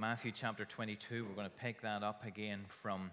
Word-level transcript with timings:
Matthew 0.00 0.32
chapter 0.34 0.64
22. 0.64 1.26
We're 1.26 1.34
going 1.34 1.44
to 1.44 1.62
pick 1.62 1.82
that 1.82 2.02
up 2.02 2.24
again 2.24 2.60
from 2.68 3.10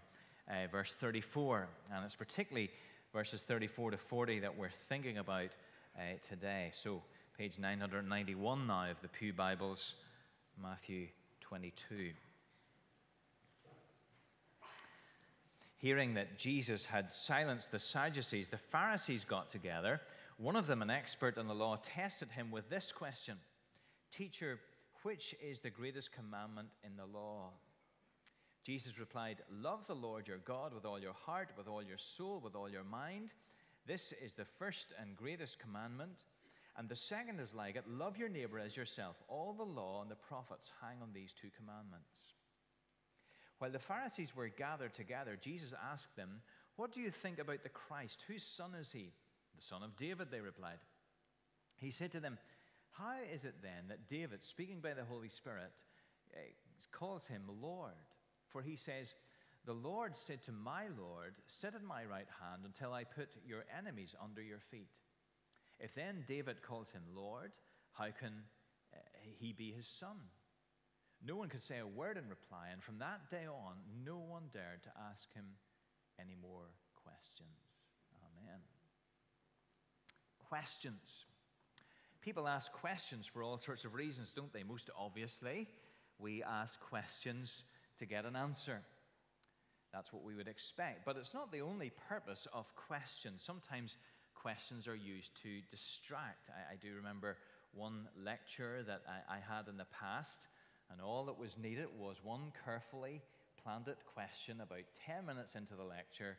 uh, 0.49 0.67
verse 0.71 0.93
34. 0.93 1.67
And 1.93 2.05
it's 2.05 2.15
particularly 2.15 2.69
verses 3.11 3.41
34 3.41 3.91
to 3.91 3.97
40 3.97 4.39
that 4.39 4.57
we're 4.57 4.69
thinking 4.69 5.17
about 5.17 5.49
uh, 5.97 6.01
today. 6.25 6.69
So, 6.71 7.01
page 7.37 7.59
991 7.59 8.67
now 8.67 8.89
of 8.89 9.01
the 9.01 9.09
Pew 9.09 9.33
Bibles, 9.33 9.95
Matthew 10.63 11.07
22. 11.41 12.11
Hearing 15.75 16.13
that 16.13 16.39
Jesus 16.39 16.85
had 16.85 17.11
silenced 17.11 17.73
the 17.73 17.79
Sadducees, 17.79 18.47
the 18.47 18.55
Pharisees 18.55 19.25
got 19.25 19.49
together. 19.49 19.99
One 20.37 20.55
of 20.55 20.67
them, 20.67 20.81
an 20.81 20.89
expert 20.89 21.37
in 21.37 21.47
the 21.47 21.53
law, 21.53 21.79
tested 21.83 22.31
him 22.31 22.49
with 22.49 22.69
this 22.69 22.93
question 22.93 23.35
Teacher, 24.09 24.61
which 25.03 25.35
is 25.41 25.59
the 25.59 25.69
greatest 25.69 26.11
commandment 26.11 26.69
in 26.83 26.95
the 26.95 27.05
law? 27.05 27.51
Jesus 28.63 28.99
replied, 28.99 29.37
Love 29.49 29.87
the 29.87 29.95
Lord 29.95 30.27
your 30.27 30.39
God 30.39 30.73
with 30.73 30.85
all 30.85 30.99
your 30.99 31.13
heart, 31.13 31.49
with 31.57 31.67
all 31.67 31.81
your 31.81 31.97
soul, 31.97 32.41
with 32.43 32.55
all 32.55 32.69
your 32.69 32.83
mind. 32.83 33.33
This 33.85 34.13
is 34.21 34.33
the 34.33 34.45
first 34.45 34.91
and 34.99 35.15
greatest 35.15 35.59
commandment. 35.59 36.25
And 36.77 36.89
the 36.89 36.95
second 36.95 37.39
is 37.39 37.55
like 37.55 37.75
it 37.75 37.87
love 37.87 38.17
your 38.17 38.29
neighbor 38.29 38.59
as 38.59 38.75
yourself. 38.75 39.15
All 39.27 39.53
the 39.53 39.63
law 39.63 40.01
and 40.01 40.11
the 40.11 40.15
prophets 40.15 40.71
hang 40.81 41.01
on 41.01 41.09
these 41.13 41.33
two 41.33 41.47
commandments. 41.57 42.35
While 43.59 43.71
the 43.71 43.79
Pharisees 43.79 44.35
were 44.35 44.49
gathered 44.49 44.93
together, 44.93 45.37
Jesus 45.41 45.73
asked 45.91 46.15
them, 46.15 46.41
What 46.75 46.93
do 46.93 47.01
you 47.01 47.09
think 47.09 47.39
about 47.39 47.63
the 47.63 47.69
Christ? 47.69 48.25
Whose 48.27 48.43
son 48.43 48.75
is 48.79 48.91
he? 48.91 49.11
The 49.55 49.63
son 49.63 49.81
of 49.81 49.95
David, 49.95 50.27
they 50.29 50.41
replied. 50.41 50.77
He 51.77 51.89
said 51.89 52.11
to 52.11 52.19
them, 52.19 52.37
How 52.97 53.17
is 53.31 53.45
it 53.45 53.55
then 53.61 53.89
that 53.89 54.07
David, 54.07 54.43
speaking 54.43 54.79
by 54.79 54.93
the 54.93 55.03
Holy 55.03 55.29
Spirit, 55.29 55.73
eh, 56.33 56.39
calls 56.91 57.27
him 57.27 57.43
Lord? 57.61 57.93
For 58.47 58.61
he 58.61 58.75
says, 58.75 59.13
The 59.65 59.73
Lord 59.73 60.15
said 60.17 60.41
to 60.43 60.51
my 60.51 60.85
Lord, 60.99 61.35
Sit 61.45 61.75
at 61.75 61.83
my 61.83 62.05
right 62.05 62.27
hand 62.41 62.63
until 62.65 62.93
I 62.93 63.03
put 63.03 63.29
your 63.45 63.65
enemies 63.77 64.15
under 64.23 64.41
your 64.41 64.59
feet. 64.59 64.99
If 65.79 65.93
then 65.93 66.23
David 66.27 66.63
calls 66.63 66.91
him 66.91 67.03
Lord, 67.15 67.51
how 67.91 68.05
can 68.05 68.33
uh, 68.93 68.97
he 69.39 69.53
be 69.53 69.71
his 69.71 69.87
son? 69.87 70.17
No 71.23 71.35
one 71.35 71.49
could 71.49 71.63
say 71.63 71.79
a 71.79 71.87
word 71.87 72.17
in 72.17 72.29
reply, 72.29 72.69
and 72.71 72.81
from 72.81 72.99
that 72.99 73.29
day 73.29 73.45
on, 73.47 73.75
no 74.05 74.17
one 74.17 74.43
dared 74.53 74.83
to 74.83 74.89
ask 75.11 75.31
him 75.33 75.45
any 76.19 76.35
more 76.41 76.65
questions. 76.95 77.49
Amen. 78.13 78.59
Questions. 80.39 81.25
People 82.27 82.49
ask 82.49 82.73
questions 82.73 83.25
for 83.25 83.41
all 83.41 83.57
sorts 83.57 83.85
of 83.85 83.93
reasons, 83.93 84.33
don't 84.33 84.51
they? 84.51 84.61
Most 84.61 84.89
obviously, 84.99 85.65
we 86.19 86.43
ask 86.43 86.77
questions 86.81 87.63
to 87.99 88.05
get 88.05 88.25
an 88.25 88.35
answer. 88.35 88.81
That's 89.93 90.11
what 90.11 90.25
we 90.25 90.35
would 90.35 90.49
expect. 90.49 91.05
But 91.05 91.15
it's 91.15 91.33
not 91.33 91.53
the 91.53 91.61
only 91.61 91.93
purpose 92.09 92.45
of 92.51 92.65
questions. 92.75 93.41
Sometimes 93.41 93.95
questions 94.35 94.89
are 94.89 94.95
used 94.95 95.41
to 95.43 95.61
distract. 95.71 96.49
I, 96.49 96.73
I 96.73 96.75
do 96.75 96.93
remember 96.97 97.37
one 97.73 98.09
lecture 98.21 98.83
that 98.85 99.03
I, 99.07 99.35
I 99.35 99.39
had 99.39 99.69
in 99.69 99.77
the 99.77 99.87
past, 99.97 100.47
and 100.91 100.99
all 100.99 101.23
that 101.27 101.39
was 101.39 101.57
needed 101.57 101.87
was 101.97 102.17
one 102.21 102.51
carefully 102.65 103.21
planned 103.63 103.87
question 104.13 104.59
about 104.59 104.83
10 105.05 105.25
minutes 105.25 105.55
into 105.55 105.75
the 105.75 105.83
lecture, 105.85 106.35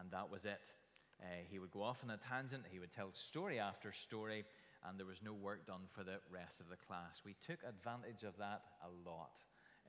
and 0.00 0.10
that 0.12 0.30
was 0.30 0.46
it. 0.46 0.72
Uh, 1.20 1.26
he 1.50 1.58
would 1.58 1.70
go 1.70 1.82
off 1.82 2.02
on 2.02 2.08
a 2.08 2.16
tangent, 2.16 2.62
he 2.70 2.78
would 2.78 2.92
tell 2.92 3.10
story 3.12 3.58
after 3.58 3.92
story, 3.92 4.46
and 4.88 4.98
there 4.98 5.06
was 5.06 5.22
no 5.22 5.32
work 5.32 5.66
done 5.66 5.82
for 5.92 6.04
the 6.04 6.18
rest 6.30 6.60
of 6.60 6.68
the 6.68 6.76
class. 6.76 7.22
We 7.24 7.34
took 7.46 7.58
advantage 7.68 8.22
of 8.22 8.36
that 8.38 8.62
a 8.82 9.08
lot 9.08 9.32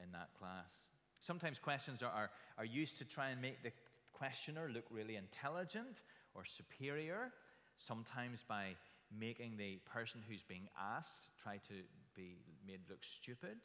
in 0.03 0.11
that 0.11 0.29
class. 0.37 0.73
Sometimes 1.19 1.59
questions 1.59 2.03
are, 2.03 2.11
are, 2.11 2.29
are 2.57 2.65
used 2.65 2.97
to 2.99 3.05
try 3.05 3.29
and 3.29 3.41
make 3.41 3.63
the 3.63 3.71
questioner 4.13 4.69
look 4.73 4.85
really 4.89 5.15
intelligent 5.15 6.03
or 6.33 6.45
superior, 6.45 7.31
sometimes 7.77 8.43
by 8.47 8.75
making 9.17 9.57
the 9.57 9.79
person 9.91 10.21
who's 10.27 10.43
being 10.43 10.67
asked 10.79 11.29
try 11.41 11.57
to 11.67 11.73
be 12.15 12.37
made 12.67 12.79
look 12.89 13.03
stupid. 13.03 13.57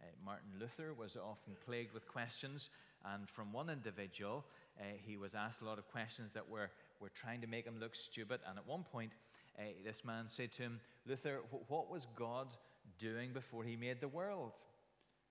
Uh, 0.00 0.06
Martin 0.24 0.50
Luther 0.60 0.94
was 0.94 1.16
often 1.16 1.54
plagued 1.66 1.92
with 1.92 2.06
questions, 2.06 2.70
and 3.04 3.28
from 3.28 3.52
one 3.52 3.68
individual, 3.68 4.44
uh, 4.78 4.84
he 5.04 5.16
was 5.16 5.34
asked 5.34 5.60
a 5.60 5.64
lot 5.64 5.78
of 5.78 5.88
questions 5.90 6.32
that 6.32 6.48
were, 6.48 6.70
were 7.00 7.08
trying 7.08 7.40
to 7.40 7.46
make 7.46 7.66
him 7.66 7.80
look 7.80 7.94
stupid. 7.96 8.40
And 8.48 8.58
at 8.58 8.66
one 8.66 8.84
point, 8.84 9.12
uh, 9.58 9.62
this 9.84 10.04
man 10.04 10.28
said 10.28 10.52
to 10.52 10.62
him, 10.62 10.80
Luther, 11.06 11.40
what 11.68 11.90
was 11.90 12.06
God 12.16 12.54
doing 12.98 13.32
before 13.32 13.64
he 13.64 13.76
made 13.76 14.00
the 14.00 14.08
world? 14.08 14.52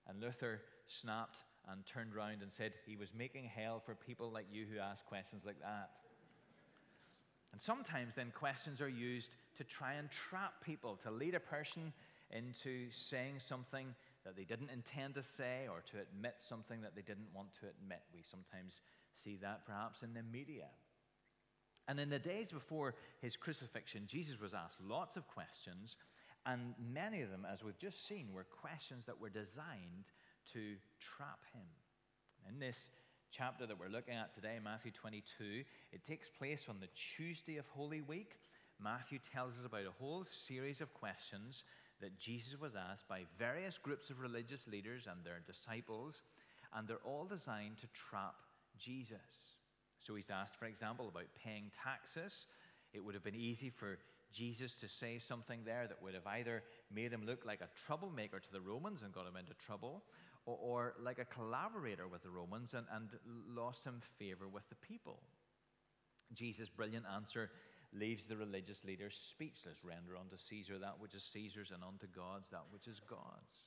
And 0.08 0.20
Luther 0.20 0.62
snapped 0.86 1.42
and 1.70 1.84
turned 1.84 2.14
around 2.14 2.42
and 2.42 2.52
said 2.52 2.72
he 2.86 2.96
was 2.96 3.14
making 3.14 3.44
hell 3.44 3.80
for 3.84 3.94
people 3.94 4.30
like 4.30 4.46
you 4.52 4.64
who 4.70 4.78
ask 4.78 5.04
questions 5.06 5.44
like 5.44 5.60
that. 5.60 5.90
And 7.52 7.60
sometimes 7.60 8.14
then 8.14 8.32
questions 8.34 8.80
are 8.80 8.88
used 8.88 9.36
to 9.56 9.64
try 9.64 9.94
and 9.94 10.10
trap 10.10 10.52
people, 10.64 10.96
to 10.96 11.10
lead 11.10 11.34
a 11.34 11.40
person 11.40 11.92
into 12.30 12.90
saying 12.90 13.38
something 13.38 13.94
that 14.24 14.36
they 14.36 14.44
didn't 14.44 14.70
intend 14.70 15.14
to 15.14 15.22
say 15.22 15.66
or 15.70 15.80
to 15.80 15.96
admit 16.00 16.34
something 16.38 16.82
that 16.82 16.94
they 16.94 17.02
didn't 17.02 17.28
want 17.34 17.52
to 17.54 17.66
admit. 17.66 18.02
We 18.14 18.20
sometimes 18.22 18.82
see 19.12 19.36
that 19.40 19.64
perhaps 19.66 20.02
in 20.02 20.12
the 20.12 20.22
media. 20.22 20.66
And 21.88 21.98
in 21.98 22.10
the 22.10 22.18
days 22.18 22.52
before 22.52 22.94
his 23.22 23.34
crucifixion, 23.34 24.02
Jesus 24.06 24.38
was 24.38 24.52
asked 24.52 24.78
lots 24.86 25.16
of 25.16 25.26
questions, 25.26 25.96
and 26.44 26.74
many 26.92 27.22
of 27.22 27.30
them, 27.30 27.46
as 27.50 27.64
we've 27.64 27.78
just 27.78 28.06
seen, 28.06 28.28
were 28.32 28.44
questions 28.44 29.06
that 29.06 29.18
were 29.18 29.30
designed 29.30 30.12
to 30.52 30.76
trap 31.00 31.40
him. 31.54 31.66
In 32.46 32.60
this 32.60 32.90
chapter 33.30 33.66
that 33.66 33.78
we're 33.78 33.88
looking 33.88 34.14
at 34.14 34.34
today, 34.34 34.58
Matthew 34.62 34.92
22, 34.92 35.64
it 35.92 36.04
takes 36.04 36.28
place 36.28 36.66
on 36.68 36.76
the 36.78 36.88
Tuesday 37.16 37.56
of 37.56 37.66
Holy 37.68 38.02
Week. 38.02 38.38
Matthew 38.82 39.18
tells 39.18 39.54
us 39.58 39.64
about 39.64 39.86
a 39.86 39.98
whole 39.98 40.24
series 40.24 40.80
of 40.80 40.92
questions 40.94 41.64
that 42.00 42.18
Jesus 42.18 42.60
was 42.60 42.76
asked 42.76 43.08
by 43.08 43.22
various 43.38 43.76
groups 43.76 44.10
of 44.10 44.20
religious 44.20 44.68
leaders 44.68 45.08
and 45.10 45.24
their 45.24 45.40
disciples, 45.46 46.22
and 46.74 46.86
they're 46.86 46.96
all 47.04 47.24
designed 47.24 47.78
to 47.78 47.86
trap 47.88 48.36
Jesus. 48.78 49.57
So 50.00 50.14
he's 50.14 50.30
asked, 50.30 50.56
for 50.56 50.66
example, 50.66 51.08
about 51.08 51.26
paying 51.44 51.70
taxes. 51.84 52.46
It 52.92 53.04
would 53.04 53.14
have 53.14 53.24
been 53.24 53.34
easy 53.34 53.70
for 53.70 53.98
Jesus 54.32 54.74
to 54.74 54.88
say 54.88 55.18
something 55.18 55.60
there 55.64 55.86
that 55.88 56.02
would 56.02 56.14
have 56.14 56.26
either 56.26 56.62
made 56.94 57.12
him 57.12 57.24
look 57.24 57.44
like 57.46 57.60
a 57.60 57.68
troublemaker 57.86 58.38
to 58.38 58.52
the 58.52 58.60
Romans 58.60 59.02
and 59.02 59.12
got 59.12 59.26
him 59.26 59.36
into 59.36 59.54
trouble, 59.54 60.04
or, 60.46 60.58
or 60.60 60.94
like 61.02 61.18
a 61.18 61.24
collaborator 61.24 62.08
with 62.08 62.22
the 62.22 62.30
Romans 62.30 62.74
and, 62.74 62.86
and 62.92 63.08
lost 63.54 63.84
him 63.84 64.00
favor 64.18 64.48
with 64.48 64.68
the 64.68 64.74
people. 64.76 65.20
Jesus' 66.34 66.68
brilliant 66.68 67.06
answer 67.14 67.50
leaves 67.92 68.26
the 68.26 68.36
religious 68.36 68.84
leaders 68.84 69.16
speechless. 69.16 69.78
Render 69.82 70.16
unto 70.16 70.36
Caesar 70.36 70.78
that 70.78 71.00
which 71.00 71.14
is 71.14 71.22
Caesar's, 71.22 71.70
and 71.70 71.82
unto 71.82 72.06
God's 72.06 72.50
that 72.50 72.64
which 72.70 72.86
is 72.86 73.00
God's. 73.00 73.66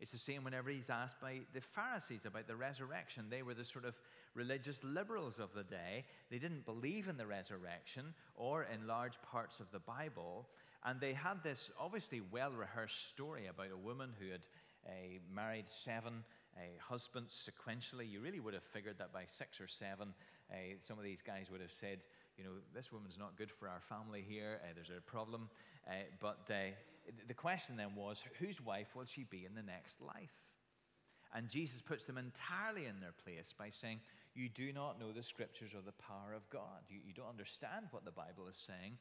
It's 0.00 0.12
the 0.12 0.18
same 0.18 0.44
whenever 0.44 0.70
he's 0.70 0.90
asked 0.90 1.20
by 1.20 1.40
the 1.52 1.60
Pharisees 1.60 2.24
about 2.24 2.46
the 2.46 2.54
resurrection. 2.54 3.24
They 3.28 3.42
were 3.42 3.54
the 3.54 3.64
sort 3.64 3.84
of 3.84 3.98
religious 4.38 4.82
liberals 4.84 5.40
of 5.40 5.52
the 5.52 5.64
day. 5.64 6.04
They 6.30 6.38
didn't 6.38 6.64
believe 6.64 7.08
in 7.08 7.16
the 7.16 7.26
resurrection 7.26 8.14
or 8.36 8.66
in 8.72 8.86
large 8.86 9.20
parts 9.20 9.58
of 9.58 9.70
the 9.72 9.80
Bible. 9.80 10.46
And 10.84 11.00
they 11.00 11.12
had 11.12 11.42
this 11.42 11.70
obviously 11.78 12.22
well 12.32 12.52
rehearsed 12.52 13.08
story 13.08 13.48
about 13.48 13.72
a 13.72 13.76
woman 13.76 14.10
who 14.20 14.30
had 14.30 14.46
uh, 14.86 15.18
married 15.34 15.68
seven 15.68 16.24
uh, 16.56 16.60
husbands 16.78 17.50
sequentially. 17.50 18.08
You 18.08 18.20
really 18.20 18.38
would 18.38 18.54
have 18.54 18.62
figured 18.62 18.98
that 18.98 19.12
by 19.12 19.24
six 19.26 19.60
or 19.60 19.66
seven, 19.66 20.14
uh, 20.52 20.54
some 20.78 20.98
of 20.98 21.04
these 21.04 21.20
guys 21.20 21.50
would 21.50 21.60
have 21.60 21.72
said, 21.72 21.98
you 22.38 22.44
know, 22.44 22.50
this 22.72 22.92
woman's 22.92 23.18
not 23.18 23.36
good 23.36 23.50
for 23.50 23.68
our 23.68 23.80
family 23.80 24.24
here. 24.26 24.60
Uh, 24.62 24.68
there's 24.74 24.96
a 24.96 25.00
problem. 25.00 25.50
Uh, 25.88 25.94
but 26.20 26.48
uh, 26.48 26.70
the 27.26 27.34
question 27.34 27.76
then 27.76 27.96
was, 27.96 28.22
whose 28.38 28.60
wife 28.60 28.94
will 28.94 29.04
she 29.04 29.24
be 29.24 29.44
in 29.44 29.56
the 29.56 29.62
next 29.62 30.00
life? 30.00 30.36
And 31.34 31.48
Jesus 31.48 31.82
puts 31.82 32.04
them 32.04 32.16
entirely 32.16 32.86
in 32.86 33.00
their 33.00 33.14
place 33.24 33.52
by 33.56 33.70
saying, 33.70 34.00
You 34.38 34.48
do 34.48 34.72
not 34.72 35.00
know 35.00 35.10
the 35.10 35.22
scriptures 35.22 35.74
or 35.74 35.82
the 35.84 35.92
power 35.92 36.32
of 36.34 36.48
God. 36.48 36.86
You, 36.88 37.00
you 37.04 37.12
don't 37.12 37.28
understand 37.28 37.86
what 37.90 38.04
the 38.04 38.12
Bible 38.12 38.46
is 38.48 38.56
saying 38.56 38.98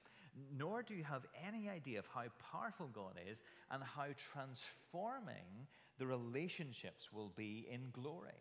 nor 0.57 0.83
do 0.83 0.93
you 0.93 1.03
have 1.03 1.25
any 1.47 1.69
idea 1.69 1.99
of 1.99 2.07
how 2.13 2.23
powerful 2.51 2.87
God 2.87 3.19
is 3.29 3.41
and 3.71 3.83
how 3.83 4.07
transforming 4.31 5.67
the 5.97 6.05
relationships 6.05 7.11
will 7.11 7.31
be 7.35 7.67
in 7.71 7.81
glory. 7.91 8.31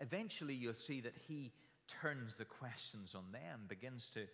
Eventually, 0.00 0.54
you'll 0.54 0.74
see 0.74 1.00
that 1.00 1.16
He 1.26 1.52
turns 1.88 2.36
the 2.36 2.44
questions 2.44 3.14
on 3.14 3.24
them, 3.32 3.62
begins 3.68 4.10
to, 4.10 4.26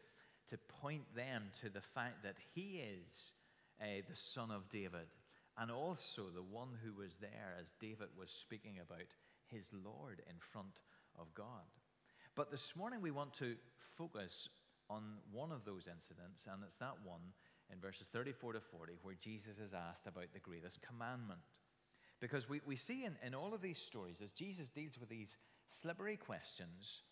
to 0.49 0.59
point 0.83 1.05
them 1.17 1.45
to 1.63 1.71
the 1.71 1.81
fact 1.81 2.23
that 2.23 2.37
He 2.55 2.83
is 2.83 3.33
uh, 3.81 3.87
the 4.09 4.17
Son 4.17 4.51
of 4.51 4.69
David 4.69 5.09
and 5.57 5.71
also 5.71 6.25
the 6.35 6.43
one 6.43 6.69
who 6.85 6.93
was 7.01 7.17
there 7.17 7.57
as 7.61 7.73
David 7.81 8.09
was 8.19 8.31
speaking 8.31 8.79
about 8.83 9.07
his 9.50 9.70
Lord 9.73 10.23
in 10.29 10.37
front 10.38 10.81
of 11.19 11.32
God. 11.35 11.67
But 12.35 12.50
this 12.50 12.75
morning, 12.76 13.00
we 13.00 13.11
want 13.11 13.32
to 13.35 13.56
focus 13.96 14.49
on 14.91 15.02
one 15.32 15.52
of 15.52 15.64
those 15.64 15.87
incidents, 15.87 16.46
and 16.50 16.62
it's 16.64 16.79
that 16.79 16.96
one 17.05 17.20
in 17.73 17.81
verses 17.81 18.06
34 18.12 18.55
to 18.55 18.61
40 18.61 18.94
where 19.02 19.14
Jesus 19.14 19.58
is 19.58 19.73
asked 19.73 20.06
about 20.06 20.32
the 20.32 20.41
greatest 20.41 20.81
commandment. 20.82 21.41
Because 22.20 22.49
we, 22.49 22.61
we 22.67 22.76
see 22.76 23.05
in, 23.05 23.17
in 23.25 23.35
all 23.35 23.55
of 23.55 23.62
these 23.62 23.79
stories, 23.79 24.20
as 24.23 24.32
Jesus 24.32 24.69
deals 24.69 24.99
with 24.99 25.08
these 25.08 25.37
slippery 25.69 26.17
questions, 26.17 27.02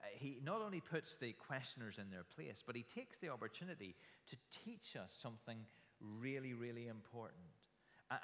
uh, 0.00 0.06
he 0.12 0.40
not 0.44 0.60
only 0.60 0.80
puts 0.80 1.16
the 1.16 1.32
questioners 1.32 1.98
in 1.98 2.10
their 2.10 2.24
place, 2.24 2.62
but 2.64 2.76
he 2.76 2.82
takes 2.82 3.18
the 3.18 3.28
opportunity 3.28 3.94
to 4.28 4.36
teach 4.64 4.96
us 4.96 5.12
something 5.12 5.58
really, 6.00 6.54
really 6.54 6.88
important. 6.88 7.42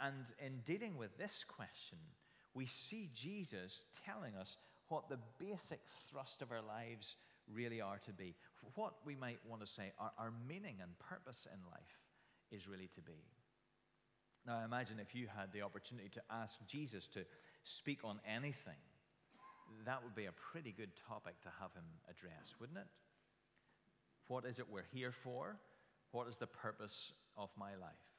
And 0.01 0.27
in 0.45 0.61
dealing 0.65 0.97
with 0.97 1.17
this 1.17 1.45
question, 1.45 1.99
we 2.57 2.67
see 2.67 3.11
Jesus 3.15 3.85
telling 4.07 4.35
us 4.35 4.57
what 4.89 5.09
the 5.09 5.19
basic 5.39 5.81
thrust 6.11 6.41
of 6.41 6.51
our 6.51 6.63
lives 6.63 7.17
really 7.53 7.81
are 7.81 7.99
to 7.99 8.13
be. 8.13 8.35
What 8.75 8.95
we 9.05 9.15
might 9.15 9.39
want 9.49 9.61
to 9.61 9.67
say 9.67 9.93
our, 10.01 10.11
our 10.19 10.33
meaning 10.49 10.77
and 10.81 10.99
purpose 10.99 11.47
in 11.53 11.61
life 11.71 12.01
is 12.51 12.67
really 12.67 12.89
to 12.95 13.03
be. 13.03 13.13
Now, 14.47 14.65
imagine 14.65 14.99
if 15.01 15.15
you 15.15 15.27
had 15.27 15.53
the 15.53 15.63
opportunity 15.63 16.09
to 16.11 16.23
ask 16.31 16.57
Jesus 16.67 17.07
to 17.09 17.25
speak 17.65 18.01
on 18.05 18.21
anything, 18.27 18.81
that 19.85 20.03
would 20.03 20.15
be 20.15 20.27
a 20.27 20.33
pretty 20.33 20.73
good 20.73 20.91
topic 21.09 21.41
to 21.43 21.49
have 21.61 21.75
him 21.75 21.85
address, 22.09 22.55
wouldn't 22.61 22.79
it? 22.79 22.87
What 24.29 24.45
is 24.45 24.59
it 24.59 24.67
we're 24.71 24.87
here 24.95 25.13
for? 25.13 25.57
What 26.13 26.29
is 26.29 26.39
the 26.39 26.47
purpose 26.47 27.13
of 27.37 27.51
my 27.59 27.75
life? 27.75 28.16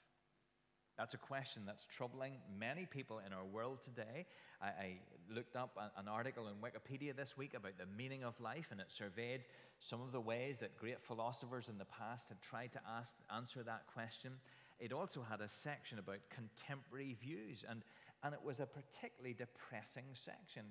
That's 0.97 1.13
a 1.13 1.17
question 1.17 1.61
that's 1.65 1.85
troubling 1.85 2.33
many 2.59 2.88
people 2.88 3.21
in 3.25 3.31
our 3.31 3.45
world 3.45 3.81
today. 3.83 4.25
I, 4.59 4.67
I 4.67 4.99
looked 5.31 5.55
up 5.55 5.77
an 5.95 6.07
article 6.07 6.47
in 6.47 6.55
Wikipedia 6.55 7.15
this 7.15 7.38
week 7.38 7.53
about 7.53 7.77
the 7.77 7.85
meaning 7.95 8.23
of 8.23 8.39
life, 8.41 8.69
and 8.71 8.79
it 8.81 8.89
surveyed 8.89 9.41
some 9.79 10.01
of 10.01 10.11
the 10.11 10.19
ways 10.19 10.57
that 10.59 10.75
great 10.75 10.99
philosophers 10.99 11.67
in 11.69 11.77
the 11.77 11.85
past 11.85 12.29
had 12.29 12.41
tried 12.41 12.73
to 12.73 12.79
ask, 12.97 13.15
answer 13.35 13.61
that 13.61 13.83
question. 13.94 14.31
It 14.79 14.91
also 14.91 15.21
had 15.21 15.39
a 15.41 15.47
section 15.47 15.99
about 15.99 16.17
contemporary 16.31 17.15
views, 17.21 17.63
and, 17.69 17.83
and 18.23 18.33
it 18.33 18.44
was 18.44 18.59
a 18.59 18.65
particularly 18.65 19.35
depressing 19.35 20.05
section. 20.13 20.63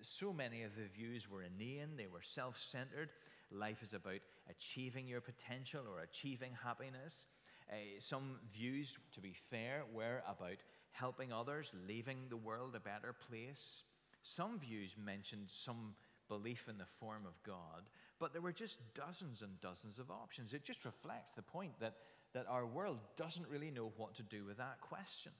So 0.00 0.32
many 0.32 0.64
of 0.64 0.74
the 0.74 0.88
views 0.92 1.30
were 1.30 1.42
inane, 1.44 1.96
they 1.96 2.08
were 2.08 2.22
self 2.22 2.58
centered. 2.58 3.10
Life 3.52 3.82
is 3.82 3.94
about 3.94 4.20
achieving 4.50 5.06
your 5.06 5.20
potential 5.20 5.82
or 5.88 6.00
achieving 6.00 6.52
happiness. 6.64 7.26
Uh, 7.70 7.74
some 7.98 8.36
views, 8.52 8.98
to 9.12 9.20
be 9.20 9.34
fair, 9.50 9.82
were 9.92 10.22
about 10.28 10.62
helping 10.92 11.32
others, 11.32 11.70
leaving 11.86 12.18
the 12.28 12.36
world 12.36 12.74
a 12.74 12.80
better 12.80 13.14
place. 13.28 13.84
Some 14.22 14.58
views 14.58 14.96
mentioned 15.02 15.46
some 15.48 15.94
belief 16.28 16.66
in 16.68 16.78
the 16.78 16.86
form 16.98 17.24
of 17.26 17.42
God, 17.42 17.88
but 18.18 18.32
there 18.32 18.42
were 18.42 18.52
just 18.52 18.78
dozens 18.94 19.42
and 19.42 19.60
dozens 19.60 19.98
of 19.98 20.10
options. 20.10 20.52
It 20.52 20.64
just 20.64 20.84
reflects 20.84 21.32
the 21.32 21.42
point 21.42 21.72
that 21.80 21.94
that 22.34 22.46
our 22.48 22.66
world 22.66 22.98
doesn't 23.16 23.48
really 23.48 23.70
know 23.70 23.92
what 23.96 24.14
to 24.14 24.22
do 24.22 24.44
with 24.44 24.58
that 24.58 24.80
question. 24.80 25.32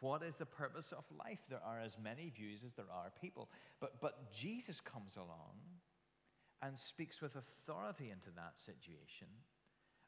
What 0.00 0.22
is 0.22 0.36
the 0.36 0.46
purpose 0.46 0.92
of 0.92 1.04
life? 1.18 1.40
There 1.48 1.62
are 1.64 1.80
as 1.80 1.96
many 2.02 2.30
views 2.34 2.64
as 2.64 2.74
there 2.74 2.90
are 2.92 3.12
people. 3.20 3.48
But, 3.80 4.00
but 4.00 4.32
Jesus 4.32 4.80
comes 4.80 5.16
along 5.16 5.56
and 6.62 6.78
speaks 6.78 7.20
with 7.20 7.36
authority 7.36 8.10
into 8.10 8.30
that 8.36 8.58
situation 8.58 9.28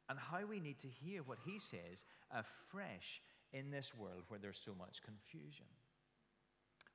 and 0.09 0.19
how 0.19 0.45
we 0.49 0.61
need 0.61 0.79
to 0.81 0.89
hear 0.89 1.23
what 1.23 1.39
he 1.45 1.59
says 1.59 2.05
afresh 2.31 3.21
in 3.53 3.71
this 3.71 3.93
world 3.97 4.23
where 4.29 4.41
there's 4.41 4.59
so 4.59 4.73
much 4.79 5.03
confusion. 5.03 5.67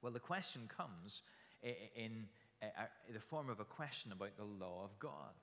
Well, 0.02 0.12
the 0.12 0.19
question 0.19 0.69
comes 0.75 1.22
in 1.96 2.25
the 3.12 3.19
form 3.19 3.50
of 3.50 3.60
a 3.60 3.66
question 3.66 4.12
about 4.12 4.38
the 4.38 4.44
law 4.44 4.84
of 4.84 4.98
God. 5.00 5.34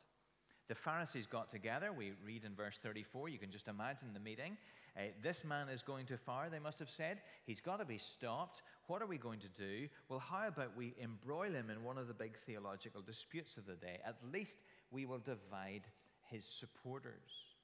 The 0.69 0.75
Pharisees 0.75 1.27
got 1.27 1.49
together. 1.49 1.93
We 1.93 2.13
read 2.25 2.45
in 2.45 2.55
verse 2.55 2.79
34. 2.79 3.31
You 3.31 3.39
can 3.39 3.51
just 3.51 3.69
imagine 3.69 4.09
the 4.13 4.21
meeting. 4.21 4.57
Uh, 4.97 5.03
this 5.23 5.45
man 5.45 5.69
is 5.69 5.81
going 5.81 6.07
too 6.07 6.17
far, 6.17 6.51
they 6.51 6.59
must 6.59 6.79
have 6.79 6.91
said. 6.91 7.21
He's 7.47 7.61
got 7.61 7.79
to 7.79 7.85
be 7.85 7.99
stopped. 7.99 8.63
What 8.87 9.01
are 9.01 9.07
we 9.07 9.17
going 9.17 9.39
to 9.41 9.49
do? 9.49 9.89
Well, 10.09 10.19
how 10.19 10.49
about 10.49 10.77
we 10.77 10.95
embroil 11.01 11.53
him 11.53 11.71
in 11.71 11.85
one 11.85 11.99
of 11.99 12.09
the 12.09 12.15
big 12.15 12.37
theological 12.37 13.01
disputes 13.01 13.57
of 13.57 13.65
the 13.65 13.77
day? 13.77 14.01
At 14.05 14.17
least 14.33 14.59
we 14.91 15.07
will 15.07 15.21
divide 15.21 15.85
his 16.31 16.45
supporters. 16.45 17.55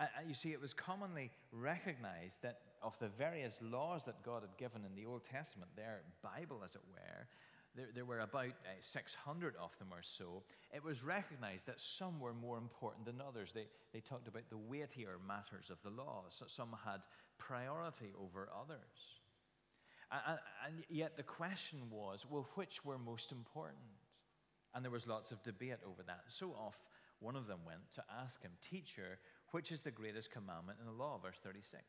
And 0.00 0.08
you 0.26 0.34
see, 0.34 0.52
it 0.52 0.60
was 0.60 0.74
commonly 0.74 1.30
recognized 1.52 2.42
that 2.42 2.58
of 2.82 2.98
the 2.98 3.08
various 3.08 3.60
laws 3.62 4.04
that 4.04 4.22
God 4.24 4.42
had 4.42 4.56
given 4.58 4.82
in 4.84 4.94
the 4.94 5.08
Old 5.08 5.22
Testament, 5.22 5.70
their 5.76 6.02
Bible, 6.22 6.62
as 6.64 6.74
it 6.74 6.80
were, 6.90 7.28
there, 7.76 7.86
there 7.94 8.04
were 8.04 8.20
about 8.20 8.46
uh, 8.46 8.74
600 8.80 9.54
of 9.60 9.76
them 9.78 9.88
or 9.92 10.02
so, 10.02 10.42
it 10.72 10.82
was 10.82 11.02
recognized 11.02 11.66
that 11.66 11.80
some 11.80 12.20
were 12.20 12.34
more 12.34 12.58
important 12.58 13.04
than 13.04 13.20
others. 13.20 13.52
They, 13.52 13.66
they 13.92 14.00
talked 14.00 14.28
about 14.28 14.48
the 14.48 14.56
weightier 14.56 15.16
matters 15.26 15.70
of 15.70 15.78
the 15.82 15.90
law. 15.90 16.24
So 16.28 16.46
some 16.48 16.76
had 16.84 17.00
priority 17.38 18.12
over 18.20 18.48
others. 18.54 19.20
And, 20.10 20.38
and 20.66 20.84
yet 20.88 21.16
the 21.16 21.22
question 21.22 21.78
was 21.90 22.26
well, 22.28 22.48
which 22.54 22.84
were 22.84 22.98
most 22.98 23.32
important? 23.32 23.82
And 24.74 24.84
there 24.84 24.92
was 24.92 25.06
lots 25.06 25.30
of 25.30 25.42
debate 25.42 25.78
over 25.86 26.02
that. 26.06 26.24
So 26.28 26.50
off, 26.50 26.78
one 27.20 27.36
of 27.36 27.46
them 27.46 27.60
went 27.64 27.90
to 27.94 28.04
ask 28.22 28.42
him, 28.42 28.50
Teacher, 28.60 29.18
which 29.54 29.70
is 29.70 29.82
the 29.82 29.90
greatest 29.90 30.32
commandment 30.32 30.78
in 30.80 30.86
the 30.86 31.00
law? 31.00 31.16
Verse 31.22 31.38
36. 31.40 31.80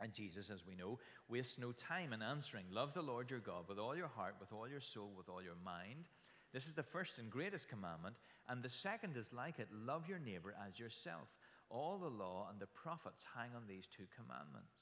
And 0.00 0.10
Jesus, 0.14 0.48
as 0.48 0.66
we 0.66 0.74
know, 0.74 0.98
wastes 1.28 1.58
no 1.58 1.70
time 1.72 2.14
in 2.14 2.22
answering 2.22 2.64
Love 2.70 2.94
the 2.94 3.02
Lord 3.02 3.30
your 3.30 3.40
God 3.40 3.68
with 3.68 3.78
all 3.78 3.94
your 3.94 4.08
heart, 4.08 4.36
with 4.40 4.54
all 4.54 4.66
your 4.66 4.80
soul, 4.80 5.12
with 5.14 5.28
all 5.28 5.42
your 5.42 5.58
mind. 5.62 6.08
This 6.54 6.66
is 6.66 6.72
the 6.72 6.82
first 6.82 7.18
and 7.18 7.30
greatest 7.30 7.68
commandment. 7.68 8.16
And 8.48 8.62
the 8.62 8.70
second 8.70 9.18
is 9.18 9.34
like 9.34 9.58
it 9.58 9.68
love 9.70 10.08
your 10.08 10.18
neighbor 10.18 10.54
as 10.66 10.78
yourself. 10.78 11.28
All 11.68 11.98
the 11.98 12.08
law 12.08 12.48
and 12.50 12.58
the 12.58 12.68
prophets 12.68 13.22
hang 13.36 13.50
on 13.54 13.64
these 13.68 13.86
two 13.86 14.06
commandments. 14.16 14.72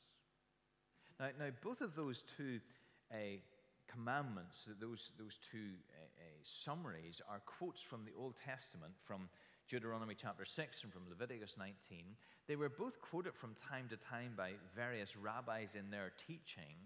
Now, 1.18 1.30
now 1.40 1.50
both 1.60 1.80
of 1.80 1.96
those 1.96 2.22
two 2.22 2.60
uh, 3.12 3.16
commandments, 3.90 4.68
those, 4.80 5.10
those 5.18 5.38
two 5.50 5.74
uh, 5.90 6.04
uh, 6.04 6.24
summaries, 6.44 7.20
are 7.28 7.40
quotes 7.46 7.82
from 7.82 8.04
the 8.04 8.12
Old 8.16 8.36
Testament, 8.36 8.92
from 9.04 9.28
Deuteronomy 9.68 10.14
chapter 10.14 10.44
6 10.44 10.84
and 10.84 10.92
from 10.92 11.08
Leviticus 11.08 11.56
19. 11.58 12.04
They 12.46 12.56
were 12.56 12.68
both 12.68 13.00
quoted 13.00 13.34
from 13.34 13.54
time 13.54 13.86
to 13.88 13.96
time 13.96 14.32
by 14.36 14.52
various 14.76 15.16
rabbis 15.16 15.74
in 15.74 15.90
their 15.90 16.12
teaching, 16.26 16.76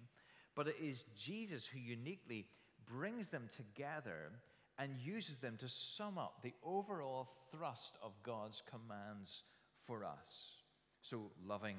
but 0.54 0.68
it 0.68 0.76
is 0.80 1.04
Jesus 1.16 1.66
who 1.66 1.78
uniquely 1.78 2.46
brings 2.86 3.30
them 3.30 3.48
together 3.54 4.30
and 4.78 4.96
uses 5.04 5.38
them 5.38 5.56
to 5.58 5.68
sum 5.68 6.18
up 6.18 6.42
the 6.42 6.54
overall 6.62 7.28
thrust 7.50 7.96
of 8.02 8.12
God's 8.22 8.62
commands 8.70 9.42
for 9.86 10.04
us. 10.04 10.62
So, 11.02 11.30
loving 11.46 11.76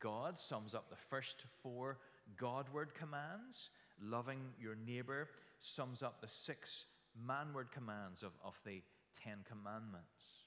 God 0.00 0.38
sums 0.38 0.74
up 0.74 0.90
the 0.90 0.96
first 0.96 1.44
four 1.62 1.98
Godward 2.36 2.94
commands. 2.94 3.70
Loving 4.02 4.40
your 4.60 4.76
neighbor 4.86 5.28
sums 5.60 6.02
up 6.02 6.20
the 6.20 6.28
six 6.28 6.86
manward 7.26 7.70
commands 7.70 8.22
of, 8.22 8.32
of 8.44 8.58
the 8.66 8.82
Ten 9.22 9.38
Commandments. 9.48 10.41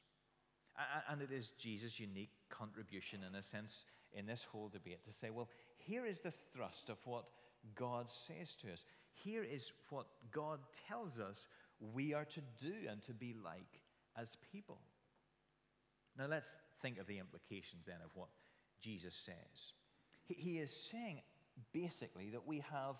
And 1.10 1.22
it 1.22 1.32
is 1.32 1.51
Jesus' 1.51 2.00
unique 2.00 2.32
contribution, 2.50 3.22
in 3.27 3.36
a 3.36 3.44
sense, 3.44 3.86
in 4.13 4.25
this 4.25 4.44
whole 4.44 4.70
debate 4.70 5.03
to 5.05 5.13
say, 5.13 5.29
well, 5.29 5.50
here 5.77 6.05
is 6.05 6.20
the 6.20 6.34
thrust 6.53 6.89
of 6.89 6.98
what 7.05 7.25
God 7.75 8.10
says 8.10 8.55
to 8.58 8.72
us. 8.72 8.86
Here 9.13 9.44
is 9.44 9.72
what 9.89 10.08
God 10.32 10.60
tells 10.88 11.20
us 11.20 11.48
we 11.94 12.13
are 12.13 12.25
to 12.25 12.41
do 12.60 12.74
and 12.89 13.01
to 13.03 13.13
be 13.13 13.36
like 13.44 13.82
as 14.17 14.38
people. 14.51 14.79
Now, 16.17 16.27
let's 16.27 16.58
think 16.82 16.98
of 16.98 17.08
the 17.08 17.20
implications 17.20 17.86
then 17.86 17.98
of 18.03 18.12
what 18.13 18.29
Jesus 18.82 19.15
says. 19.15 19.74
He 20.27 20.60
is 20.60 20.72
saying 20.72 21.22
basically 21.74 22.29
that 22.32 22.46
we 22.46 22.63
have 22.72 22.96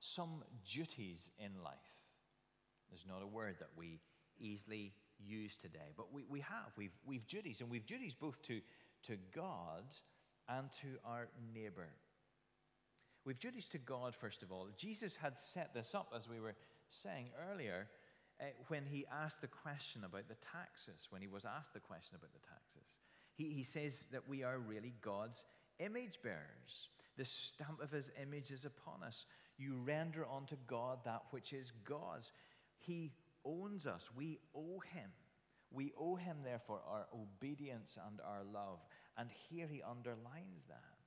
some 0.00 0.42
duties 0.72 1.30
in 1.38 1.50
life. 1.62 1.74
There's 2.88 3.06
not 3.08 3.22
a 3.22 3.26
word 3.26 3.56
that 3.60 3.70
we 3.76 4.00
easily 4.38 4.92
use 5.26 5.56
today. 5.56 5.92
But 5.96 6.12
we, 6.12 6.24
we 6.28 6.40
have. 6.40 6.72
We've, 6.76 6.96
we've 7.06 7.26
duties, 7.26 7.60
and 7.60 7.70
we've 7.70 7.86
duties 7.86 8.14
both 8.14 8.40
to, 8.42 8.60
to 9.04 9.16
God 9.34 9.84
and 10.48 10.70
to 10.80 10.98
our 11.04 11.28
neighbor. 11.54 11.88
We've 13.24 13.38
duties 13.38 13.68
to 13.68 13.78
God, 13.78 14.14
first 14.14 14.42
of 14.42 14.50
all. 14.50 14.68
Jesus 14.76 15.14
had 15.14 15.38
set 15.38 15.74
this 15.74 15.94
up, 15.94 16.12
as 16.16 16.28
we 16.28 16.40
were 16.40 16.54
saying 16.88 17.28
earlier, 17.50 17.88
uh, 18.40 18.44
when 18.68 18.84
he 18.84 19.06
asked 19.12 19.40
the 19.40 19.46
question 19.46 20.02
about 20.04 20.28
the 20.28 20.36
taxes, 20.52 21.06
when 21.10 21.22
he 21.22 21.28
was 21.28 21.44
asked 21.44 21.74
the 21.74 21.80
question 21.80 22.16
about 22.16 22.32
the 22.32 22.40
taxes. 22.40 22.96
He, 23.34 23.50
he 23.50 23.62
says 23.62 24.08
that 24.12 24.28
we 24.28 24.42
are 24.42 24.58
really 24.58 24.94
God's 25.00 25.44
image 25.78 26.18
bearers. 26.22 26.88
The 27.16 27.24
stamp 27.24 27.80
of 27.80 27.90
his 27.90 28.10
image 28.20 28.50
is 28.50 28.64
upon 28.64 29.02
us. 29.06 29.26
You 29.58 29.74
render 29.84 30.26
unto 30.26 30.56
God 30.66 30.98
that 31.04 31.22
which 31.30 31.52
is 31.52 31.72
God's. 31.84 32.32
He 32.78 33.12
owns 33.44 33.86
us. 33.86 34.10
We 34.16 34.38
owe 34.54 34.80
him. 34.94 35.10
We 35.70 35.92
owe 35.98 36.16
him, 36.16 36.38
therefore, 36.44 36.80
our 36.86 37.06
obedience 37.14 37.98
and 38.06 38.20
our 38.20 38.42
love. 38.52 38.80
And 39.16 39.28
here 39.48 39.66
he 39.66 39.82
underlines 39.82 40.66
that. 40.68 40.98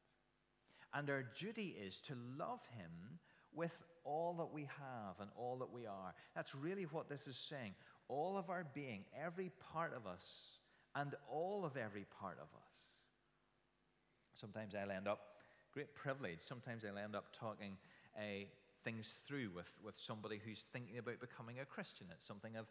And 0.94 1.10
our 1.10 1.24
duty 1.38 1.76
is 1.80 2.00
to 2.02 2.14
love 2.38 2.62
him 2.78 3.20
with 3.54 3.84
all 4.04 4.34
that 4.36 4.52
we 4.54 4.64
have 4.64 5.20
and 5.20 5.30
all 5.38 5.58
that 5.60 5.72
we 5.72 5.86
are. 5.86 6.14
That's 6.36 6.56
really 6.56 6.84
what 6.84 7.10
this 7.10 7.28
is 7.28 7.38
saying. 7.38 7.74
All 8.08 8.38
of 8.38 8.50
our 8.50 8.66
being, 8.74 9.06
every 9.24 9.52
part 9.74 9.94
of 9.96 10.08
us, 10.08 10.60
and 10.96 11.14
all 11.30 11.66
of 11.66 11.76
every 11.78 12.06
part 12.20 12.38
of 12.38 12.48
us. 12.56 12.76
Sometimes 14.34 14.74
I'll 14.76 14.92
end 14.92 15.08
up 15.08 15.20
great 15.74 15.94
privilege. 15.94 16.40
Sometimes 16.40 16.84
I'll 16.86 16.98
end 16.98 17.16
up 17.16 17.36
talking 17.38 17.78
uh, 18.18 18.46
things 18.86 19.16
through 19.28 19.50
with, 19.54 19.70
with 19.84 19.98
somebody 19.98 20.40
who's 20.46 20.68
thinking 20.72 20.98
about 20.98 21.20
becoming 21.20 21.60
a 21.60 21.66
Christian. 21.66 22.08
It's 22.12 22.26
something 22.26 22.54
I've, 22.56 22.70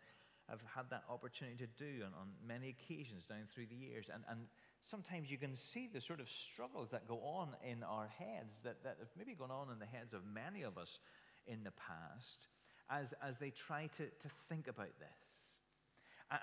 I've 0.48 0.62
had 0.74 0.88
that 0.90 1.04
opportunity 1.10 1.58
to 1.58 1.66
do 1.76 2.04
on, 2.06 2.12
on 2.14 2.28
many 2.46 2.70
occasions 2.70 3.26
down 3.26 3.44
through 3.52 3.66
the 3.66 3.76
years. 3.76 4.08
And, 4.12 4.22
and 4.30 4.46
sometimes 4.80 5.30
you 5.30 5.36
can 5.36 5.54
see 5.56 5.90
the 5.92 6.00
sort 6.00 6.20
of 6.20 6.30
struggles 6.30 6.92
that 6.92 7.08
go 7.08 7.18
on 7.18 7.48
in 7.68 7.82
our 7.82 8.08
heads 8.18 8.60
that, 8.60 8.82
that 8.84 8.96
have 9.00 9.10
maybe 9.18 9.34
gone 9.34 9.50
on 9.50 9.68
in 9.72 9.78
the 9.78 9.86
heads 9.86 10.14
of 10.14 10.22
many 10.24 10.62
of 10.62 10.78
us 10.78 11.00
in 11.46 11.64
the 11.64 11.72
past 11.72 12.46
as, 12.88 13.12
as 13.22 13.38
they 13.38 13.50
try 13.50 13.88
to, 13.96 14.04
to 14.04 14.28
think 14.48 14.68
about 14.68 14.92
this. 14.98 15.44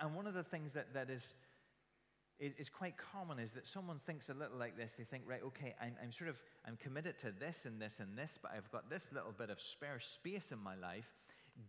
And 0.01 0.15
one 0.15 0.27
of 0.27 0.33
the 0.33 0.43
things 0.43 0.73
that, 0.73 0.93
that 0.93 1.09
is, 1.09 1.33
is, 2.41 2.53
is 2.57 2.69
quite 2.69 2.95
common 2.97 3.37
is 3.37 3.53
that 3.53 3.67
someone 3.67 3.99
thinks 3.99 4.29
a 4.29 4.33
little 4.33 4.57
like 4.57 4.75
this. 4.75 4.93
They 4.93 5.03
think, 5.03 5.23
right, 5.27 5.41
okay, 5.45 5.75
I'm, 5.79 5.93
I'm 6.03 6.11
sort 6.11 6.29
of, 6.29 6.39
I'm 6.67 6.75
committed 6.75 7.17
to 7.19 7.31
this 7.31 7.65
and 7.65 7.79
this 7.79 7.99
and 7.99 8.17
this, 8.17 8.39
but 8.41 8.51
I've 8.55 8.69
got 8.71 8.89
this 8.89 9.11
little 9.13 9.31
bit 9.31 9.51
of 9.51 9.61
spare 9.61 9.99
space 9.99 10.51
in 10.51 10.57
my 10.57 10.75
life. 10.75 11.13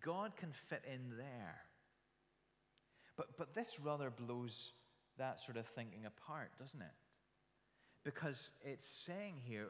God 0.02 0.35
can 0.35 0.50
fit 0.52 0.83
in 0.91 1.17
there. 1.19 1.61
But, 3.19 3.37
but 3.37 3.55
this 3.55 3.79
rather 3.79 4.11
blows 4.11 4.73
that 5.19 5.41
sort 5.41 5.59
of 5.59 5.67
thinking 5.67 6.07
apart, 6.07 6.52
doesn't 6.59 6.81
it? 6.81 6.95
Because 8.02 8.52
it's 8.64 8.87
saying 8.87 9.35
here, 9.45 9.69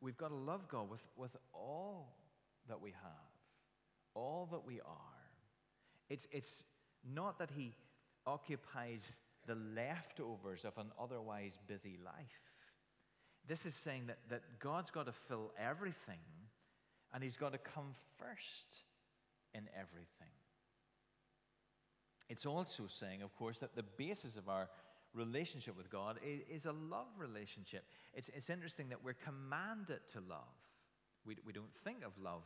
we've 0.00 0.16
got 0.16 0.28
to 0.28 0.36
love 0.36 0.68
God 0.68 0.88
with, 0.88 1.04
with 1.16 1.36
all 1.52 2.14
that 2.68 2.80
we 2.80 2.90
have, 2.90 3.32
all 4.14 4.48
that 4.52 4.64
we 4.64 4.80
are. 4.80 5.18
It's, 6.08 6.28
it's 6.30 6.62
not 7.12 7.40
that 7.40 7.50
He 7.56 7.74
occupies 8.24 9.18
the 9.46 9.54
leftovers 9.54 10.64
of 10.64 10.76
an 10.78 10.90
otherwise 11.00 11.58
busy 11.66 11.98
life. 12.04 12.40
This 13.46 13.66
is 13.66 13.74
saying 13.74 14.06
that, 14.06 14.18
that 14.30 14.42
God's 14.60 14.90
got 14.90 15.06
to 15.06 15.12
fill 15.12 15.52
everything 15.58 16.20
and 17.12 17.22
He's 17.22 17.36
got 17.36 17.52
to 17.52 17.58
come 17.58 17.94
first 18.18 18.84
in 19.54 19.68
everything. 19.74 20.32
It's 22.28 22.46
also 22.46 22.84
saying, 22.86 23.22
of 23.22 23.36
course, 23.36 23.58
that 23.58 23.74
the 23.74 23.82
basis 23.82 24.36
of 24.36 24.48
our 24.48 24.68
relationship 25.14 25.76
with 25.76 25.90
God 25.90 26.18
is 26.48 26.64
a 26.64 26.72
love 26.72 27.08
relationship. 27.18 27.84
It's, 28.14 28.30
it's 28.30 28.48
interesting 28.48 28.88
that 28.88 29.04
we're 29.04 29.12
commanded 29.12 30.00
to 30.12 30.20
love. 30.20 30.54
We, 31.26 31.36
we 31.44 31.52
don't 31.52 31.74
think 31.84 31.98
of 32.04 32.12
love 32.22 32.42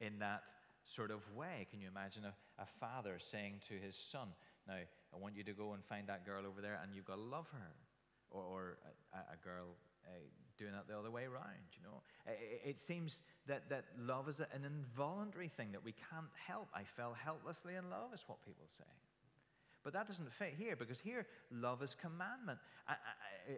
in 0.00 0.18
that 0.18 0.42
sort 0.84 1.10
of 1.10 1.20
way. 1.34 1.66
Can 1.70 1.80
you 1.80 1.88
imagine 1.88 2.24
a, 2.24 2.62
a 2.62 2.66
father 2.66 3.16
saying 3.18 3.60
to 3.68 3.74
his 3.74 3.96
son, 3.96 4.28
Now, 4.66 4.74
I 4.74 5.16
want 5.18 5.36
you 5.36 5.44
to 5.44 5.52
go 5.52 5.72
and 5.72 5.84
find 5.84 6.06
that 6.08 6.24
girl 6.24 6.46
over 6.46 6.60
there, 6.60 6.78
and 6.82 6.94
you've 6.94 7.04
got 7.04 7.16
to 7.16 7.22
love 7.22 7.48
her? 7.52 7.72
Or, 8.30 8.42
or 8.42 8.78
a, 9.12 9.34
a, 9.34 9.36
girl 9.44 9.76
uh, 10.06 10.10
doing 10.56 10.72
that 10.72 10.88
the 10.88 10.98
other 10.98 11.10
way 11.10 11.24
around, 11.24 11.68
you 11.76 11.82
know? 11.82 12.00
It, 12.26 12.70
it 12.76 12.80
seems 12.80 13.20
that, 13.46 13.68
that 13.68 13.84
love 13.98 14.28
is 14.28 14.40
an 14.40 14.64
involuntary 14.64 15.48
thing 15.48 15.72
that 15.72 15.84
we 15.84 15.92
can't 15.92 16.32
help. 16.46 16.68
I 16.74 16.84
fell 16.84 17.14
helplessly 17.14 17.74
in 17.74 17.90
love, 17.90 18.14
is 18.14 18.24
what 18.26 18.42
people 18.42 18.64
say. 18.66 18.88
But 19.84 19.92
that 19.94 20.06
doesn't 20.06 20.32
fit 20.32 20.54
here 20.56 20.76
because 20.76 21.00
here 21.00 21.26
love 21.50 21.82
is 21.82 21.94
commandment, 21.94 22.58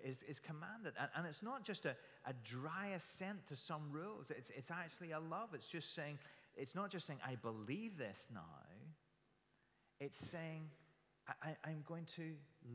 is, 0.05 0.23
is 0.23 0.39
commanded. 0.39 0.95
And, 0.99 1.09
and 1.17 1.27
it's 1.27 1.43
not 1.43 1.65
just 1.65 1.85
a, 1.85 1.95
a 2.27 2.33
dry 2.45 2.89
assent 2.97 3.47
to 3.49 3.57
some 3.57 3.93
rules, 3.93 4.31
it's, 4.31 4.51
it's 4.51 4.71
actually 4.71 5.13
a 5.13 5.21
love. 5.21 5.51
It's 5.53 5.67
just 5.67 5.95
saying, 5.95 6.19
it's 6.57 6.75
not 6.75 6.91
just 6.91 7.07
saying, 7.07 7.21
I 7.27 7.35
believe 7.37 7.99
this 7.99 8.31
now. 8.33 8.41
It's 10.01 10.19
saying, 10.19 10.69
I, 11.29 11.57
I'm 11.65 11.83
going 11.87 12.05
to 12.17 12.33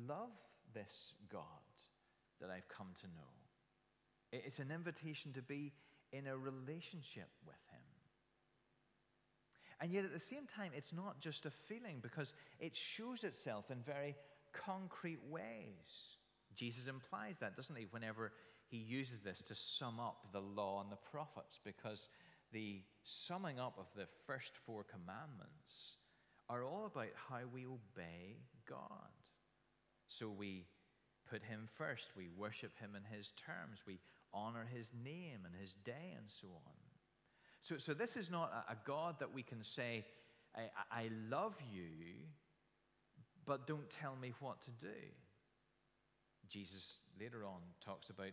love 0.07 0.31
this 0.73 1.13
God 1.31 1.41
that 2.41 2.49
I've 2.49 2.67
come 2.67 2.87
to 3.01 3.07
know. 3.07 3.29
It's 4.31 4.59
an 4.59 4.71
invitation 4.71 5.33
to 5.33 5.41
be 5.41 5.73
in 6.11 6.27
a 6.27 6.37
relationship 6.37 7.29
with 7.45 7.55
Him. 7.71 7.81
And 9.81 9.91
yet 9.91 10.03
at 10.03 10.11
the 10.11 10.19
same 10.19 10.45
time, 10.45 10.71
it's 10.75 10.93
not 10.93 11.19
just 11.19 11.45
a 11.45 11.51
feeling 11.51 11.99
because 12.01 12.33
it 12.59 12.75
shows 12.75 13.23
itself 13.23 13.71
in 13.71 13.77
very 13.81 14.15
concrete 14.53 15.19
ways. 15.29 16.17
Jesus 16.55 16.87
implies 16.87 17.39
that, 17.39 17.55
doesn't 17.55 17.77
he, 17.77 17.85
whenever 17.91 18.33
he 18.67 18.77
uses 18.77 19.21
this 19.21 19.41
to 19.43 19.55
sum 19.55 19.99
up 19.99 20.27
the 20.33 20.41
law 20.41 20.81
and 20.81 20.91
the 20.91 20.97
prophets, 21.11 21.59
because 21.63 22.09
the 22.51 22.81
summing 23.03 23.59
up 23.59 23.77
of 23.79 23.85
the 23.95 24.07
first 24.27 24.51
four 24.65 24.83
commandments 24.83 25.97
are 26.49 26.63
all 26.63 26.85
about 26.85 27.09
how 27.29 27.41
we 27.53 27.65
obey 27.65 28.37
God. 28.67 28.79
So 30.07 30.29
we 30.29 30.65
put 31.29 31.43
him 31.43 31.67
first, 31.77 32.11
we 32.17 32.29
worship 32.35 32.77
him 32.79 32.91
in 32.95 33.03
his 33.15 33.31
terms, 33.31 33.83
we 33.85 33.99
honor 34.33 34.67
his 34.73 34.91
name 35.03 35.39
and 35.45 35.53
his 35.59 35.73
day, 35.73 36.15
and 36.17 36.25
so 36.27 36.47
on. 36.47 36.73
So, 37.61 37.77
so 37.77 37.93
this 37.93 38.17
is 38.17 38.31
not 38.31 38.51
a, 38.69 38.75
God 38.85 39.19
that 39.19 39.33
we 39.33 39.43
can 39.43 39.63
say, 39.63 40.05
I, 40.55 40.69
I 40.91 41.09
love 41.29 41.55
you, 41.71 42.15
but 43.45 43.67
don't 43.67 43.89
tell 43.89 44.15
me 44.15 44.33
what 44.39 44.61
to 44.61 44.71
do. 44.71 44.87
Jesus 46.47 47.01
later 47.19 47.45
on 47.45 47.59
talks 47.85 48.09
about 48.09 48.31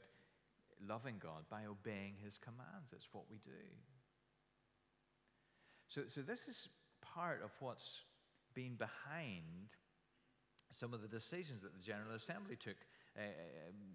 loving 0.89 1.17
God 1.19 1.45
by 1.51 1.67
obeying 1.67 2.15
his 2.25 2.39
commands. 2.39 2.93
It's 2.93 3.09
what 3.13 3.25
we 3.31 3.39
do. 3.39 3.51
So, 5.89 6.03
so 6.07 6.21
this 6.23 6.49
is 6.49 6.69
part 7.01 7.43
of 7.43 7.51
what's 7.61 8.03
been 8.55 8.75
behind 8.75 9.77
some 10.71 10.93
of 10.93 11.03
the 11.03 11.09
decisions 11.09 11.63
that 11.63 11.73
the 11.73 11.81
General 11.81 12.15
Assembly 12.15 12.57
took 12.57 12.77
uh, 13.17 13.21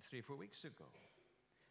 three 0.04 0.20
or 0.20 0.24
four 0.24 0.38
weeks 0.38 0.64
ago 0.64 0.86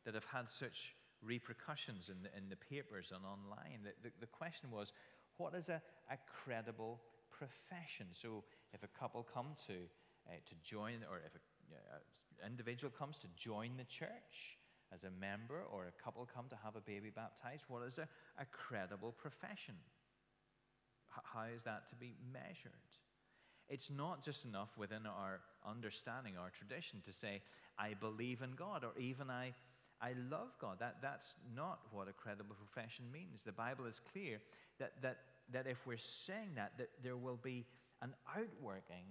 that 0.04 0.14
have 0.14 0.24
had 0.24 0.48
such 0.48 0.94
repercussions 1.22 2.08
in 2.08 2.22
the, 2.22 2.30
in 2.36 2.48
the 2.48 2.56
papers 2.56 3.12
and 3.14 3.24
online. 3.24 3.80
The, 3.84 4.08
the, 4.08 4.12
the 4.20 4.26
question 4.26 4.70
was, 4.70 4.92
what 5.36 5.54
is 5.54 5.68
a, 5.68 5.82
a 6.10 6.16
credible 6.26 7.00
profession? 7.30 8.06
So 8.12 8.44
if 8.72 8.82
a 8.82 8.88
couple 8.98 9.26
come 9.34 9.54
to, 9.66 9.74
uh, 10.28 10.32
to 10.46 10.54
join, 10.62 11.04
or 11.10 11.18
if 11.24 11.34
an 11.34 12.46
individual 12.46 12.90
comes 12.90 13.18
to 13.18 13.26
join 13.36 13.76
the 13.76 13.84
church 13.84 14.58
as 14.92 15.04
a 15.04 15.10
member, 15.10 15.62
or 15.72 15.86
a 15.86 16.02
couple 16.02 16.26
come 16.34 16.46
to 16.50 16.56
have 16.64 16.76
a 16.76 16.80
baby 16.80 17.10
baptized, 17.14 17.64
what 17.68 17.82
is 17.86 17.98
a, 17.98 18.08
a 18.38 18.44
credible 18.46 19.12
profession? 19.12 19.74
How 21.32 21.44
is 21.54 21.64
that 21.64 21.88
to 21.88 21.94
be 21.96 22.14
measured? 22.32 22.72
It's 23.68 23.90
not 23.90 24.24
just 24.24 24.44
enough 24.44 24.76
within 24.76 25.06
our 25.06 25.40
understanding, 25.68 26.34
our 26.36 26.50
tradition, 26.50 27.00
to 27.04 27.12
say, 27.12 27.42
I 27.78 27.94
believe 27.94 28.42
in 28.42 28.52
God, 28.56 28.84
or 28.84 28.98
even 29.00 29.30
I 29.30 29.54
I 30.02 30.14
love 30.30 30.48
God. 30.58 30.78
That, 30.80 30.96
that's 31.02 31.34
not 31.54 31.80
what 31.92 32.08
a 32.08 32.12
credible 32.12 32.56
profession 32.56 33.04
means. 33.12 33.44
The 33.44 33.52
Bible 33.52 33.84
is 33.84 34.00
clear 34.12 34.38
that, 34.78 34.92
that, 35.02 35.18
that 35.52 35.66
if 35.66 35.86
we're 35.86 35.98
saying 35.98 36.52
that, 36.56 36.72
that 36.78 36.88
there 37.02 37.18
will 37.18 37.38
be 37.42 37.66
an 38.00 38.14
outworking 38.34 39.04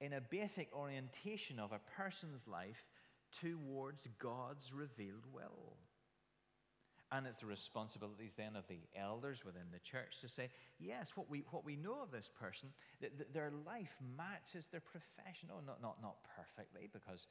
in 0.00 0.12
a 0.12 0.20
basic 0.20 0.68
orientation 0.74 1.58
of 1.58 1.72
a 1.72 1.80
person's 1.96 2.46
life 2.46 2.84
towards 3.40 4.06
God's 4.18 4.74
revealed 4.74 5.24
will. 5.32 5.76
And 7.12 7.26
it's 7.26 7.40
the 7.40 7.46
responsibilities 7.46 8.36
then 8.36 8.54
of 8.54 8.68
the 8.68 8.78
elders 8.94 9.44
within 9.44 9.66
the 9.72 9.80
church 9.80 10.20
to 10.20 10.28
say, 10.28 10.48
yes, 10.78 11.16
what 11.16 11.28
we, 11.28 11.42
what 11.50 11.64
we 11.64 11.74
know 11.74 12.00
of 12.02 12.12
this 12.12 12.30
person, 12.40 12.68
that, 13.00 13.18
that 13.18 13.34
their 13.34 13.50
life 13.66 13.96
matches 14.16 14.68
their 14.68 14.80
profession. 14.80 15.48
Oh, 15.50 15.60
not, 15.66 15.82
not, 15.82 16.00
not 16.00 16.16
perfectly, 16.36 16.88
because 16.92 17.26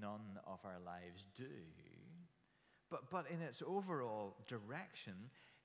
none 0.00 0.38
of 0.46 0.60
our 0.64 0.78
lives 0.86 1.26
do. 1.36 1.44
But, 2.90 3.10
but 3.10 3.26
in 3.28 3.42
its 3.42 3.62
overall 3.66 4.36
direction, 4.46 5.14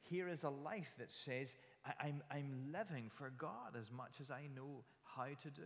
here 0.01 0.29
is 0.29 0.43
a 0.43 0.49
life 0.49 0.95
that 0.97 1.11
says, 1.11 1.55
I, 1.85 2.07
am 2.07 2.23
I'm, 2.31 2.37
I'm 2.37 2.71
living 2.71 3.11
for 3.13 3.31
God 3.37 3.75
as 3.77 3.91
much 3.91 4.19
as 4.19 4.31
I 4.31 4.47
know 4.55 4.83
how 5.03 5.25
to 5.25 5.49
do. 5.49 5.61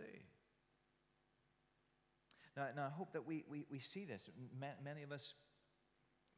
Now, 2.58 2.68
now 2.76 2.86
I 2.88 2.90
hope 2.90 3.14
that 3.14 3.26
we, 3.26 3.44
we, 3.50 3.66
we 3.72 3.80
see 3.80 4.04
this. 4.04 4.30
Many 4.84 5.04
of 5.04 5.12
us 5.12 5.36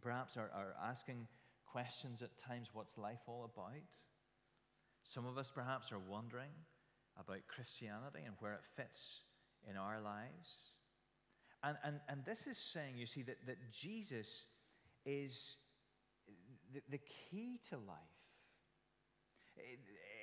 perhaps 0.04 0.38
are, 0.38 0.52
are 0.54 0.76
asking 0.84 1.28
questions 1.66 2.22
at 2.22 2.38
times 2.38 2.70
what's 2.74 2.98
life 2.98 3.22
all 3.28 3.50
about? 3.52 3.82
Some 5.04 5.26
of 5.26 5.38
us 5.38 5.52
perhaps 5.54 5.92
are 5.92 6.00
wondering 6.00 6.52
about 7.20 7.48
Christianity 7.48 8.20
and 8.26 8.36
where 8.40 8.54
it 8.54 8.64
fits 8.76 9.22
in 9.70 9.78
our 9.78 10.02
lives. 10.02 10.74
And, 11.64 11.78
and, 11.84 12.00
and 12.10 12.26
this 12.26 12.48
is 12.48 12.58
saying, 12.58 12.98
you 12.98 13.06
see, 13.06 13.24
that, 13.24 13.38
that 13.48 13.72
Jesus 13.72 14.46
is 15.06 15.56
the, 16.74 16.82
the 16.90 17.00
key 17.00 17.60
to 17.70 17.78
life. 17.78 17.98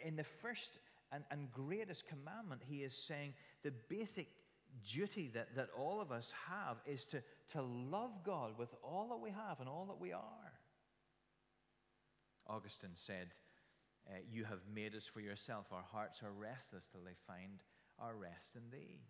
In 0.05 0.17
the 0.17 0.25
first 0.25 0.79
and, 1.13 1.25
and 1.31 1.51
greatest 1.53 2.09
commandment, 2.09 2.63
he 2.69 2.83
is 2.83 2.95
saying 2.95 3.35
the 3.63 3.73
basic 3.89 4.29
duty 4.89 5.31
that, 5.35 5.55
that 5.57 5.69
all 5.79 6.01
of 6.01 6.13
us 6.13 6.33
have 6.49 6.79
is 6.87 7.05
to, 7.07 7.23
to 7.53 7.63
love 7.63 8.11
God 8.25 8.59
with 8.59 8.75
all 8.83 9.09
that 9.09 9.21
we 9.21 9.31
have 9.31 9.61
and 9.61 9.69
all 9.69 9.87
that 9.87 10.01
we 10.01 10.13
are. 10.13 10.53
Augustine 12.49 12.91
said, 12.95 13.29
uh, 14.09 14.19
You 14.31 14.45
have 14.45 14.61
made 14.73 14.95
us 14.95 15.07
for 15.07 15.21
yourself. 15.21 15.67
Our 15.73 15.85
hearts 15.93 16.23
are 16.23 16.33
restless 16.33 16.89
till 16.89 17.03
they 17.05 17.17
find 17.27 17.63
our 17.99 18.15
rest 18.15 18.57
in 18.57 18.63
thee. 18.71 19.01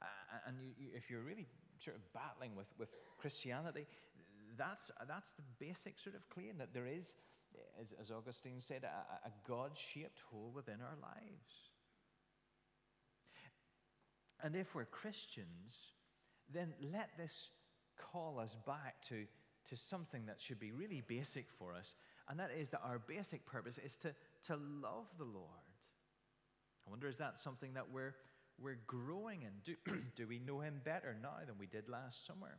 Uh, 0.00 0.48
and 0.48 0.56
you, 0.60 0.70
you, 0.76 0.88
if 0.94 1.10
you're 1.10 1.22
really 1.22 1.46
sort 1.78 1.96
of 1.96 2.02
battling 2.12 2.54
with, 2.56 2.68
with 2.78 2.88
Christianity, 3.18 3.86
that's, 4.56 4.90
that's 5.08 5.32
the 5.32 5.42
basic 5.58 5.98
sort 5.98 6.14
of 6.14 6.28
claim 6.30 6.58
that 6.58 6.72
there 6.72 6.86
is, 6.86 7.14
as, 7.80 7.94
as 8.00 8.10
Augustine 8.10 8.60
said, 8.60 8.84
a, 8.84 9.28
a 9.28 9.32
God 9.46 9.72
shaped 9.76 10.20
hole 10.30 10.52
within 10.54 10.80
our 10.80 10.96
lives. 11.02 11.73
And 14.44 14.54
if 14.54 14.74
we're 14.74 14.84
Christians, 14.84 15.94
then 16.52 16.74
let 16.92 17.08
this 17.16 17.48
call 17.98 18.38
us 18.38 18.58
back 18.66 19.00
to, 19.08 19.24
to 19.70 19.76
something 19.76 20.26
that 20.26 20.38
should 20.38 20.60
be 20.60 20.70
really 20.70 21.02
basic 21.08 21.46
for 21.58 21.72
us, 21.74 21.94
and 22.28 22.38
that 22.38 22.50
is 22.56 22.68
that 22.70 22.82
our 22.84 22.98
basic 22.98 23.46
purpose 23.46 23.78
is 23.78 23.96
to, 23.98 24.14
to 24.46 24.56
love 24.82 25.06
the 25.16 25.24
Lord. 25.24 25.48
I 26.86 26.90
wonder, 26.90 27.08
is 27.08 27.16
that 27.18 27.38
something 27.38 27.72
that 27.72 27.86
we're, 27.90 28.14
we're 28.60 28.78
growing 28.86 29.42
in? 29.42 29.52
Do, 29.64 29.76
do 30.16 30.26
we 30.26 30.38
know 30.38 30.60
Him 30.60 30.82
better 30.84 31.16
now 31.22 31.36
than 31.46 31.56
we 31.58 31.66
did 31.66 31.88
last 31.88 32.26
summer? 32.26 32.58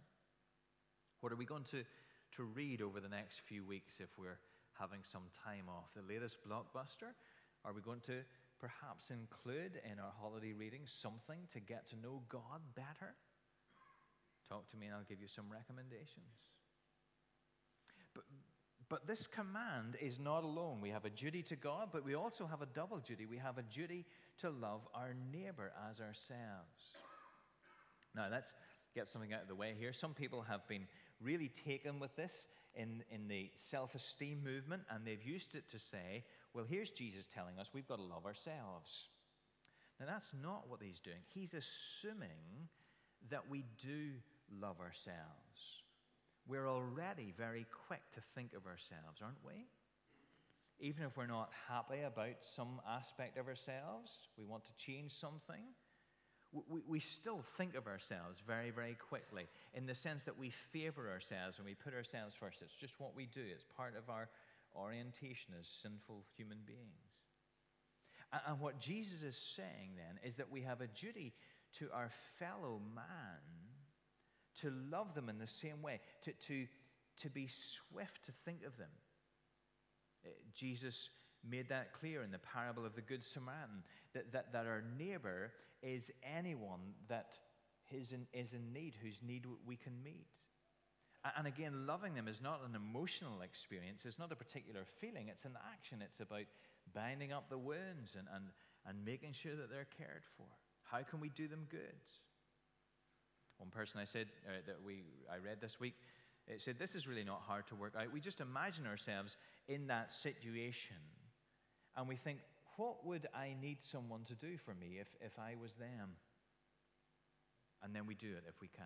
What 1.22 1.32
are 1.32 1.36
we 1.38 1.46
going 1.46 1.66
to, 1.66 1.84
to 2.38 2.44
read 2.44 2.82
over 2.82 3.00
the 3.00 3.10
next 3.10 3.42
few 3.42 3.64
weeks 3.64 4.00
if 4.00 4.10
we're 4.18 4.40
having 4.80 5.02
some 5.04 5.24
time 5.46 5.70
off? 5.70 5.94
The 5.96 6.02
latest 6.12 6.40
blockbuster? 6.48 7.14
Are 7.64 7.74
we 7.74 7.82
going 7.82 8.02
to 8.02 8.24
perhaps 8.66 9.12
include 9.12 9.80
in 9.92 10.00
our 10.00 10.12
holiday 10.20 10.54
reading 10.54 10.82
something 10.86 11.38
to 11.54 11.60
get 11.60 11.86
to 11.86 11.96
know 12.02 12.22
God 12.30 12.62
better? 12.76 13.14
Talk 14.50 14.70
to 14.72 14.78
me 14.78 14.88
and 14.88 14.96
I'll 14.96 15.04
give 15.08 15.22
you 15.22 15.28
some 15.28 15.46
recommendations. 15.52 16.26
But, 18.16 18.24
but 18.90 19.08
this 19.08 19.28
command 19.28 19.98
is 20.02 20.20
not 20.20 20.44
alone. 20.44 20.80
We 20.82 20.90
have 20.90 21.06
a 21.06 21.12
duty 21.12 21.44
to 21.44 21.56
God, 21.56 21.90
but 21.92 22.04
we 22.04 22.16
also 22.16 22.48
have 22.48 22.64
a 22.64 22.66
double 22.66 22.98
duty. 22.98 23.28
We 23.28 23.38
have 23.38 23.60
a 23.60 23.64
duty 23.64 24.06
to 24.40 24.50
love 24.50 24.82
our 24.96 25.14
neighbor 25.32 25.72
as 25.88 26.00
ourselves. 26.00 26.96
Now, 28.16 28.28
let's 28.32 28.56
get 28.96 29.08
something 29.08 29.34
out 29.34 29.44
of 29.44 29.48
the 29.48 29.56
way 29.56 29.76
here. 29.78 29.94
Some 29.94 30.14
people 30.14 30.42
have 30.44 30.68
been 30.68 30.88
really 31.22 31.50
taken 31.50 32.00
with 32.00 32.16
this 32.16 32.48
in, 32.74 33.04
in 33.12 33.28
the 33.28 33.52
self 33.56 33.94
esteem 33.94 34.44
movement, 34.44 34.84
and 34.90 35.06
they've 35.06 35.24
used 35.24 35.56
it 35.56 35.68
to 35.70 35.80
say, 35.80 36.24
well, 36.56 36.66
here's 36.68 36.90
Jesus 36.90 37.28
telling 37.28 37.60
us 37.60 37.68
we've 37.74 37.88
got 37.88 37.98
to 37.98 38.04
love 38.04 38.26
ourselves. 38.26 39.10
Now, 40.00 40.06
that's 40.08 40.32
not 40.42 40.70
what 40.70 40.80
he's 40.82 41.00
doing. 41.00 41.18
He's 41.34 41.54
assuming 41.54 42.70
that 43.30 43.44
we 43.50 43.66
do 43.78 44.12
love 44.62 44.80
ourselves. 44.80 45.84
We're 46.48 46.70
already 46.70 47.34
very 47.38 47.66
quick 47.88 48.02
to 48.14 48.22
think 48.22 48.54
of 48.54 48.68
ourselves, 48.68 49.22
aren't 49.22 49.44
we? 49.46 49.66
Even 50.80 51.06
if 51.06 51.18
we're 51.18 51.28
not 51.28 51.52
happy 51.68 52.02
about 52.06 52.36
some 52.42 52.82
aspect 52.90 53.38
of 53.38 53.48
ourselves, 53.48 54.30
we 54.38 54.46
want 54.46 54.64
to 54.66 54.74
change 54.76 55.12
something, 55.12 55.64
we, 56.70 56.82
we 56.88 57.00
still 57.00 57.42
think 57.58 57.76
of 57.76 57.88
ourselves 57.88 58.42
very, 58.46 58.70
very 58.70 58.96
quickly 58.96 59.48
in 59.74 59.86
the 59.86 59.96
sense 59.96 60.24
that 60.24 60.38
we 60.38 60.50
favor 60.50 61.10
ourselves 61.10 61.58
and 61.58 61.66
we 61.66 61.74
put 61.74 61.94
ourselves 61.94 62.36
first. 62.40 62.62
It's 62.62 62.74
just 62.74 63.00
what 63.00 63.16
we 63.16 63.26
do, 63.26 63.42
it's 63.44 63.66
part 63.76 63.96
of 63.98 64.10
our 64.10 64.30
orientation 64.76 65.54
as 65.60 65.68
sinful 65.68 66.26
human 66.36 66.60
beings. 66.66 67.06
And, 68.48 68.60
what 68.60 68.80
Jesus 68.80 69.24
is 69.24 69.38
saying 69.38 69.96
then 69.96 70.20
is 70.24 70.36
that 70.38 70.52
we 70.52 70.62
have 70.62 70.82
a 70.82 70.88
duty 70.88 71.34
to 71.80 71.90
our 71.94 72.10
fellow 72.40 72.82
man 72.94 73.04
to 74.62 74.72
love 74.92 75.14
them 75.14 75.30
in 75.30 75.38
the 75.38 75.48
same 75.48 75.82
way, 75.82 76.00
to, 76.24 76.32
to, 76.34 76.68
to 77.18 77.30
be 77.30 77.48
swift 77.48 78.26
to 78.26 78.32
think 78.44 78.66
of 78.66 78.78
them. 78.78 78.90
Uh, 80.26 80.30
Jesus 80.54 81.10
made 81.48 81.70
that 81.70 81.94
clear 81.94 82.24
in 82.24 82.32
the 82.32 82.40
parable 82.40 82.86
of 82.86 82.96
the 82.96 83.02
Good 83.02 83.24
Samaritan 83.24 83.84
that, 84.14 84.32
that, 84.32 84.54
that 84.54 84.66
our 84.66 84.84
neighbor 84.98 85.52
is 85.82 86.12
anyone 86.24 86.80
that 87.08 87.38
is 87.92 88.12
in, 88.12 88.26
is 88.34 88.54
in 88.54 88.74
need, 88.74 88.96
whose 89.02 89.22
need 89.22 89.46
we 89.66 89.76
can 89.76 89.94
meet. 90.04 90.28
And 91.38 91.48
again, 91.48 91.88
loving 91.88 92.14
them 92.14 92.28
is 92.28 92.42
not 92.42 92.62
an 92.68 92.76
emotional 92.76 93.42
experience, 93.42 94.06
it's 94.06 94.20
not 94.20 94.32
a 94.32 94.36
particular 94.36 94.82
feeling, 95.00 95.28
it's 95.28 95.46
an 95.46 95.58
action. 95.74 96.04
It's 96.04 96.20
about 96.20 96.46
binding 96.94 97.34
up 97.34 97.50
the 97.50 97.58
wounds 97.58 98.16
and, 98.16 98.28
and, 98.34 98.46
and 98.86 99.04
making 99.04 99.34
sure 99.34 99.56
that 99.56 99.72
they're 99.72 99.88
cared 99.98 100.24
for. 100.38 100.46
How 100.84 101.02
can 101.02 101.20
we 101.20 101.30
do 101.30 101.48
them 101.48 101.66
good? 101.70 101.80
One 103.58 103.72
person 103.72 104.00
I 104.00 104.06
said 104.06 104.28
uh, 104.48 104.62
that 104.68 104.78
we 104.86 105.04
I 105.32 105.38
read 105.38 105.62
this 105.62 105.80
week 105.80 105.96
it 106.48 106.62
said 106.62 106.78
this 106.78 106.96
is 106.96 107.08
really 107.08 107.24
not 107.24 107.42
hard 107.42 107.66
to 107.68 107.76
work 107.76 107.94
out. 107.98 108.14
We 108.14 108.20
just 108.20 108.40
imagine 108.40 108.86
ourselves 108.86 109.38
in 109.68 109.88
that 109.88 110.12
situation, 110.12 110.98
and 111.98 112.08
we 112.08 112.16
think, 112.16 112.40
what 112.78 113.06
would 113.06 113.28
I 113.34 113.56
need 113.60 113.82
someone 113.82 114.24
to 114.26 114.36
do 114.36 114.58
for 114.58 114.76
me 114.76 114.98
if, 115.00 115.08
if 115.22 115.40
I 115.40 115.56
was 115.60 115.76
them? 115.76 116.18
And 117.82 117.96
then 117.96 118.06
we 118.06 118.16
do 118.16 118.28
it 118.28 118.44
if 118.48 118.62
we 118.62 118.68
can. 118.68 118.86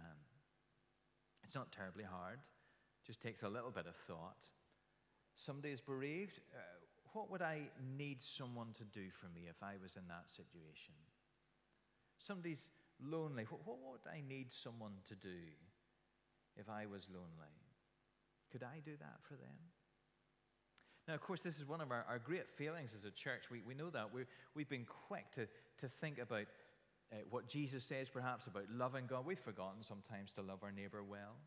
It's 1.44 1.56
not 1.56 1.72
terribly 1.72 2.04
hard. 2.04 2.40
Just 3.06 3.22
takes 3.22 3.44
a 3.44 3.50
little 3.50 3.72
bit 3.72 3.88
of 3.88 3.96
thought. 3.96 4.44
Somebody 5.36 5.72
is 5.74 5.82
bereaved. 5.82 6.40
Uh, 6.54 6.60
what 7.14 7.32
would 7.32 7.42
I 7.42 7.62
need 7.98 8.22
someone 8.22 8.74
to 8.78 8.84
do 8.84 9.10
for 9.12 9.28
me 9.28 9.48
if 9.50 9.64
I 9.64 9.76
was 9.82 9.96
in 9.96 10.08
that 10.10 10.30
situation? 10.30 10.94
Somebody's 12.18 12.70
lonely. 13.02 13.46
What, 13.50 13.62
what 13.66 13.78
would 13.92 14.12
I 14.12 14.22
need 14.28 14.52
someone 14.52 14.94
to 15.08 15.16
do 15.16 15.38
if 16.56 16.70
I 16.70 16.86
was 16.86 17.10
lonely? 17.10 17.56
Could 18.52 18.64
I 18.64 18.80
do 18.84 18.92
that 19.00 19.20
for 19.22 19.36
them? 19.36 19.58
Now, 21.08 21.16
of 21.16 21.22
course, 21.22 21.42
this 21.42 21.58
is 21.58 21.68
one 21.68 21.82
of 21.82 21.92
our, 21.92 22.06
our 22.08 22.20
great 22.20 22.48
failings 22.48 22.94
as 22.94 23.04
a 23.04 23.12
church. 23.12 23.50
We, 23.50 23.62
we 23.66 23.74
know 23.74 23.90
that. 23.90 24.14
we 24.14 24.26
we've 24.54 24.70
been 24.70 24.86
quick 25.08 25.32
to, 25.32 25.48
to 25.80 25.88
think 26.00 26.20
about 26.20 26.46
uh, 27.12 27.18
what 27.30 27.48
Jesus 27.48 27.84
says, 27.84 28.10
perhaps, 28.10 28.48
about 28.48 28.70
loving 28.72 29.06
God. 29.08 29.26
We've 29.26 29.40
forgotten 29.40 29.82
sometimes 29.82 30.32
to 30.34 30.42
love 30.42 30.64
our 30.64 30.72
neighbor 30.72 31.04
well. 31.04 31.38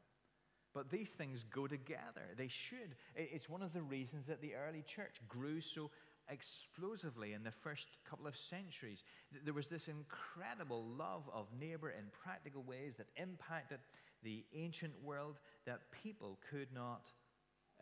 But 0.74 0.90
these 0.90 1.10
things 1.10 1.44
go 1.44 1.66
together. 1.66 2.32
They 2.36 2.48
should. 2.48 2.96
It's 3.14 3.48
one 3.48 3.62
of 3.62 3.72
the 3.72 3.82
reasons 3.82 4.26
that 4.26 4.40
the 4.40 4.54
early 4.54 4.82
church 4.82 5.20
grew 5.28 5.60
so 5.60 5.90
explosively 6.28 7.34
in 7.34 7.42
the 7.42 7.50
first 7.50 7.88
couple 8.08 8.26
of 8.26 8.36
centuries. 8.36 9.04
There 9.44 9.52
was 9.52 9.68
this 9.68 9.88
incredible 9.88 10.84
love 10.84 11.28
of 11.32 11.48
neighbor 11.58 11.90
in 11.90 12.04
practical 12.24 12.62
ways 12.62 12.94
that 12.96 13.08
impacted 13.16 13.80
the 14.22 14.44
ancient 14.54 14.94
world 15.02 15.40
that 15.66 15.90
people 16.02 16.38
could 16.50 16.72
not 16.72 17.10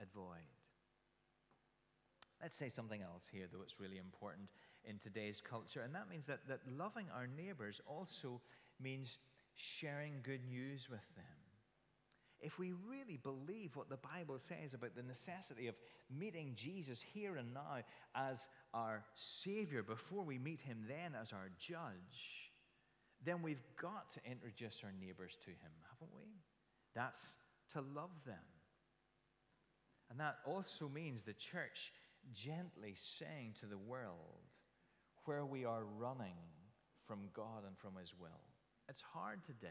avoid. 0.03 0.49
Let's 2.43 2.57
say 2.57 2.71
something 2.71 3.03
else 3.03 3.29
here, 3.31 3.47
though 3.53 3.63
it's 3.63 3.79
really 3.79 3.99
important 3.99 4.49
in 4.85 4.99
today's 4.99 5.41
culture, 5.41 5.83
and 5.83 5.95
that 5.95 6.09
means 6.09 6.27
that, 6.27 6.47
that 6.49 6.61
loving 6.77 7.07
our 7.15 7.27
neighbors 7.27 7.81
also 7.87 8.41
means 8.81 9.19
sharing 9.55 10.21
good 10.23 10.45
news 10.49 10.89
with 10.89 11.05
them 11.17 11.41
if 12.43 12.59
we 12.59 12.73
really 12.89 13.19
believe 13.23 13.77
what 13.77 13.89
the 13.89 13.99
Bible 13.99 14.39
says 14.39 14.75
about 14.75 14.95
the 14.97 15.03
necessity 15.03 15.67
of 15.69 15.75
meeting 16.11 16.53
Jesus 16.57 17.01
here 17.01 17.37
and 17.37 17.53
now 17.53 17.79
as 18.15 18.49
our 18.73 19.05
Savior 19.15 19.83
before 19.83 20.25
we 20.25 20.39
meet 20.39 20.61
Him 20.61 20.85
then 20.89 21.15
as 21.21 21.33
our 21.33 21.51
judge, 21.59 22.53
then 23.25 23.43
we've 23.43 23.63
got 23.81 24.11
to 24.11 24.21
introduce 24.31 24.83
our 24.85 24.93
neighbors 24.99 25.37
to 25.45 25.51
Him, 25.51 25.73
haven't 25.93 26.15
we? 26.17 26.41
That's 26.95 27.37
to 27.75 27.81
love 27.81 28.11
them. 28.25 28.37
And 30.11 30.19
that 30.19 30.39
also 30.47 30.89
means 30.89 31.23
the 31.23 31.35
church 31.35 31.93
gently 32.33 32.95
saying 32.97 33.55
to 33.61 33.67
the 33.67 33.79
world 33.79 34.49
where 35.25 35.45
we 35.45 35.65
are 35.65 35.85
running 35.99 36.37
from 37.07 37.21
God 37.33 37.65
and 37.67 37.77
from 37.79 37.97
His 38.01 38.15
will. 38.19 38.31
It's 38.89 39.03
hard 39.03 39.45
today 39.45 39.69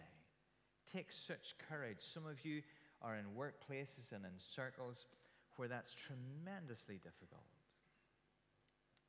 takes 0.92 1.16
such 1.16 1.56
courage. 1.70 1.98
Some 2.00 2.26
of 2.26 2.44
you 2.44 2.62
are 3.02 3.16
in 3.16 3.26
workplaces 3.38 4.12
and 4.12 4.26
in 4.26 4.32
circles 4.38 5.08
where 5.56 5.68
that's 5.68 5.94
tremendously 5.94 6.96
difficult. 6.96 7.44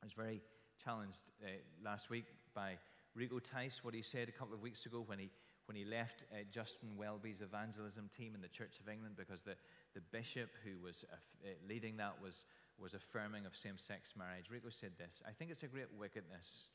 I 0.01 0.05
was 0.05 0.13
very 0.13 0.41
challenged 0.83 1.21
uh, 1.43 1.47
last 1.83 2.09
week 2.09 2.25
by 2.53 2.77
Rico 3.15 3.39
Tice, 3.39 3.83
what 3.83 3.93
he 3.93 4.01
said 4.01 4.29
a 4.29 4.31
couple 4.31 4.53
of 4.53 4.61
weeks 4.61 4.85
ago 4.85 5.03
when 5.05 5.19
he, 5.19 5.29
when 5.65 5.75
he 5.75 5.85
left 5.85 6.23
uh, 6.31 6.37
Justin 6.49 6.89
Welby's 6.97 7.41
evangelism 7.41 8.09
team 8.15 8.35
in 8.35 8.41
the 8.41 8.47
Church 8.47 8.79
of 8.79 8.89
England 8.89 9.15
because 9.17 9.43
the, 9.43 9.55
the 9.93 10.01
bishop 10.11 10.49
who 10.63 10.79
was 10.83 11.05
uh, 11.11 11.47
leading 11.67 11.97
that 11.97 12.15
was, 12.21 12.45
was 12.81 12.93
affirming 12.93 13.45
of 13.45 13.55
same 13.55 13.77
sex 13.77 14.13
marriage. 14.17 14.49
Rico 14.49 14.69
said 14.69 14.91
this 14.97 15.21
I 15.27 15.31
think 15.31 15.51
it's 15.51 15.63
a 15.63 15.67
great 15.67 15.93
wickedness 15.97 16.69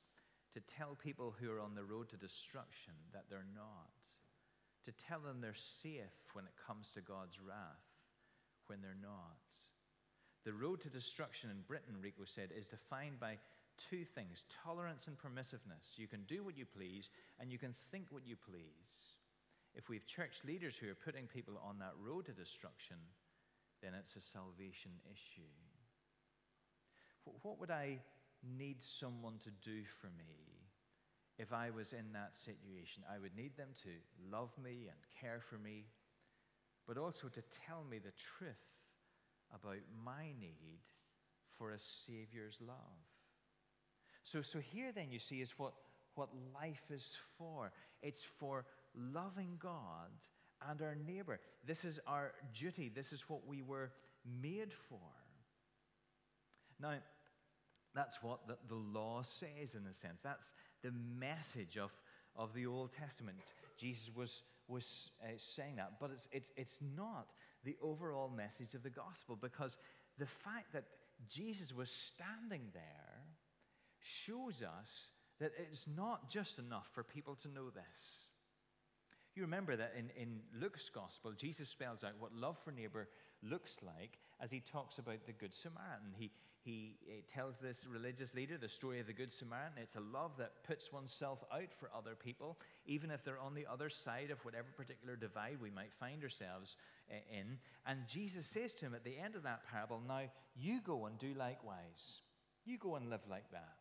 to 0.54 0.60
tell 0.60 0.94
people 0.94 1.34
who 1.38 1.50
are 1.50 1.60
on 1.60 1.74
the 1.74 1.84
road 1.84 2.08
to 2.10 2.16
destruction 2.16 2.94
that 3.12 3.24
they're 3.28 3.50
not 3.54 3.90
to 4.86 4.92
tell 4.92 5.18
them 5.18 5.40
they're 5.40 5.54
safe 5.54 6.14
when 6.32 6.46
it 6.46 6.54
comes 6.64 6.90
to 6.92 7.00
God's 7.00 7.38
wrath, 7.42 7.90
when 8.68 8.80
they're 8.80 9.02
not. 9.02 9.42
The 10.44 10.54
road 10.54 10.80
to 10.82 10.88
destruction 10.88 11.50
in 11.50 11.66
Britain, 11.66 11.98
Rico 12.00 12.22
said, 12.24 12.50
is 12.56 12.68
defined 12.68 13.18
by 13.18 13.36
two 13.90 14.04
things 14.04 14.44
tolerance 14.64 15.08
and 15.08 15.18
permissiveness. 15.18 15.98
You 15.98 16.06
can 16.06 16.22
do 16.28 16.44
what 16.44 16.56
you 16.56 16.64
please, 16.64 17.10
and 17.40 17.50
you 17.50 17.58
can 17.58 17.74
think 17.90 18.06
what 18.10 18.24
you 18.24 18.36
please. 18.36 19.18
If 19.74 19.88
we 19.88 19.96
have 19.96 20.06
church 20.06 20.40
leaders 20.46 20.76
who 20.76 20.88
are 20.88 20.94
putting 20.94 21.26
people 21.26 21.60
on 21.62 21.80
that 21.80 21.98
road 22.00 22.26
to 22.26 22.32
destruction, 22.32 22.96
then 23.82 23.92
it's 23.92 24.14
a 24.14 24.22
salvation 24.22 24.92
issue. 25.10 25.50
What 27.42 27.60
would 27.60 27.70
I 27.70 28.00
need 28.56 28.82
someone 28.82 29.38
to 29.44 29.50
do 29.68 29.82
for 30.00 30.08
me 30.18 30.34
if 31.38 31.52
I 31.52 31.70
was 31.70 31.92
in 31.92 32.12
that 32.12 32.34
situation. 32.34 33.02
I 33.12 33.18
would 33.18 33.36
need 33.36 33.56
them 33.56 33.68
to 33.82 33.88
love 34.30 34.50
me 34.62 34.88
and 34.88 34.96
care 35.20 35.40
for 35.40 35.58
me 35.58 35.86
but 36.86 36.96
also 36.96 37.28
to 37.28 37.42
tell 37.66 37.84
me 37.90 37.98
the 37.98 38.12
truth 38.12 38.54
about 39.52 39.78
my 40.04 40.32
need 40.38 40.80
for 41.58 41.72
a 41.72 41.78
Savior's 41.78 42.58
love. 42.60 42.76
So, 44.22 44.42
so 44.42 44.58
here 44.60 44.92
then 44.92 45.10
you 45.10 45.18
see 45.18 45.40
is 45.40 45.58
what, 45.58 45.72
what 46.14 46.28
life 46.54 46.84
is 46.90 47.16
for. 47.36 47.72
It's 48.02 48.22
for 48.22 48.64
loving 48.94 49.56
God 49.58 50.10
and 50.68 50.80
our 50.80 50.94
neighbor. 50.94 51.40
This 51.64 51.84
is 51.84 51.98
our 52.06 52.32
duty. 52.58 52.90
This 52.94 53.12
is 53.12 53.28
what 53.28 53.46
we 53.46 53.62
were 53.62 53.90
made 54.40 54.72
for. 54.88 54.98
Now, 56.80 56.94
that's 57.96 58.22
what 58.22 58.46
the, 58.46 58.56
the 58.68 58.74
law 58.74 59.22
says 59.22 59.74
in 59.74 59.86
a 59.86 59.92
sense. 59.92 60.22
That's 60.22 60.52
the 60.82 60.92
message 61.18 61.76
of, 61.78 61.90
of 62.36 62.54
the 62.54 62.66
Old 62.66 62.92
Testament. 62.92 63.38
Jesus 63.76 64.10
was, 64.14 64.42
was 64.68 65.10
uh, 65.22 65.28
saying 65.36 65.76
that, 65.76 65.94
but 66.00 66.10
it's, 66.10 66.28
it's, 66.32 66.52
it's 66.56 66.80
not 66.96 67.32
the 67.64 67.76
overall 67.82 68.28
message 68.28 68.74
of 68.74 68.82
the 68.82 68.90
gospel 68.90 69.36
because 69.40 69.76
the 70.18 70.26
fact 70.26 70.72
that 70.72 70.84
Jesus 71.28 71.74
was 71.74 71.90
standing 71.90 72.68
there 72.72 73.24
shows 74.00 74.62
us 74.62 75.10
that 75.40 75.52
it's 75.58 75.86
not 75.96 76.30
just 76.30 76.58
enough 76.58 76.88
for 76.92 77.02
people 77.02 77.34
to 77.36 77.48
know 77.48 77.70
this. 77.70 78.26
You 79.34 79.42
remember 79.42 79.76
that 79.76 79.94
in, 79.98 80.10
in 80.20 80.40
Luke's 80.58 80.88
gospel, 80.88 81.32
Jesus 81.32 81.68
spells 81.68 82.02
out 82.04 82.12
what 82.18 82.34
love 82.34 82.56
for 82.64 82.72
neighbor 82.72 83.08
looks 83.42 83.76
like 83.82 84.18
as 84.40 84.50
he 84.50 84.60
talks 84.60 84.98
about 84.98 85.26
the 85.26 85.32
Good 85.32 85.52
Samaritan. 85.52 86.14
He, 86.16 86.30
he, 86.66 86.96
he 87.06 87.22
tells 87.32 87.58
this 87.58 87.86
religious 87.88 88.34
leader 88.34 88.58
the 88.58 88.68
story 88.68 88.98
of 88.98 89.06
the 89.06 89.12
Good 89.12 89.32
Samaritan. 89.32 89.78
It's 89.80 89.94
a 89.94 90.00
love 90.00 90.32
that 90.38 90.64
puts 90.66 90.92
oneself 90.92 91.44
out 91.54 91.72
for 91.72 91.90
other 91.96 92.16
people, 92.16 92.58
even 92.86 93.12
if 93.12 93.24
they're 93.24 93.38
on 93.38 93.54
the 93.54 93.66
other 93.72 93.88
side 93.88 94.32
of 94.32 94.44
whatever 94.44 94.66
particular 94.76 95.14
divide 95.14 95.58
we 95.62 95.70
might 95.70 95.94
find 95.94 96.24
ourselves 96.24 96.74
eh, 97.08 97.38
in. 97.38 97.58
And 97.86 98.00
Jesus 98.08 98.46
says 98.46 98.74
to 98.74 98.86
him 98.86 98.94
at 98.94 99.04
the 99.04 99.16
end 99.16 99.36
of 99.36 99.44
that 99.44 99.62
parable, 99.70 100.02
Now 100.06 100.22
you 100.60 100.80
go 100.80 101.06
and 101.06 101.16
do 101.18 101.34
likewise. 101.38 102.20
You 102.64 102.78
go 102.78 102.96
and 102.96 103.08
live 103.08 103.22
like 103.30 103.48
that. 103.52 103.76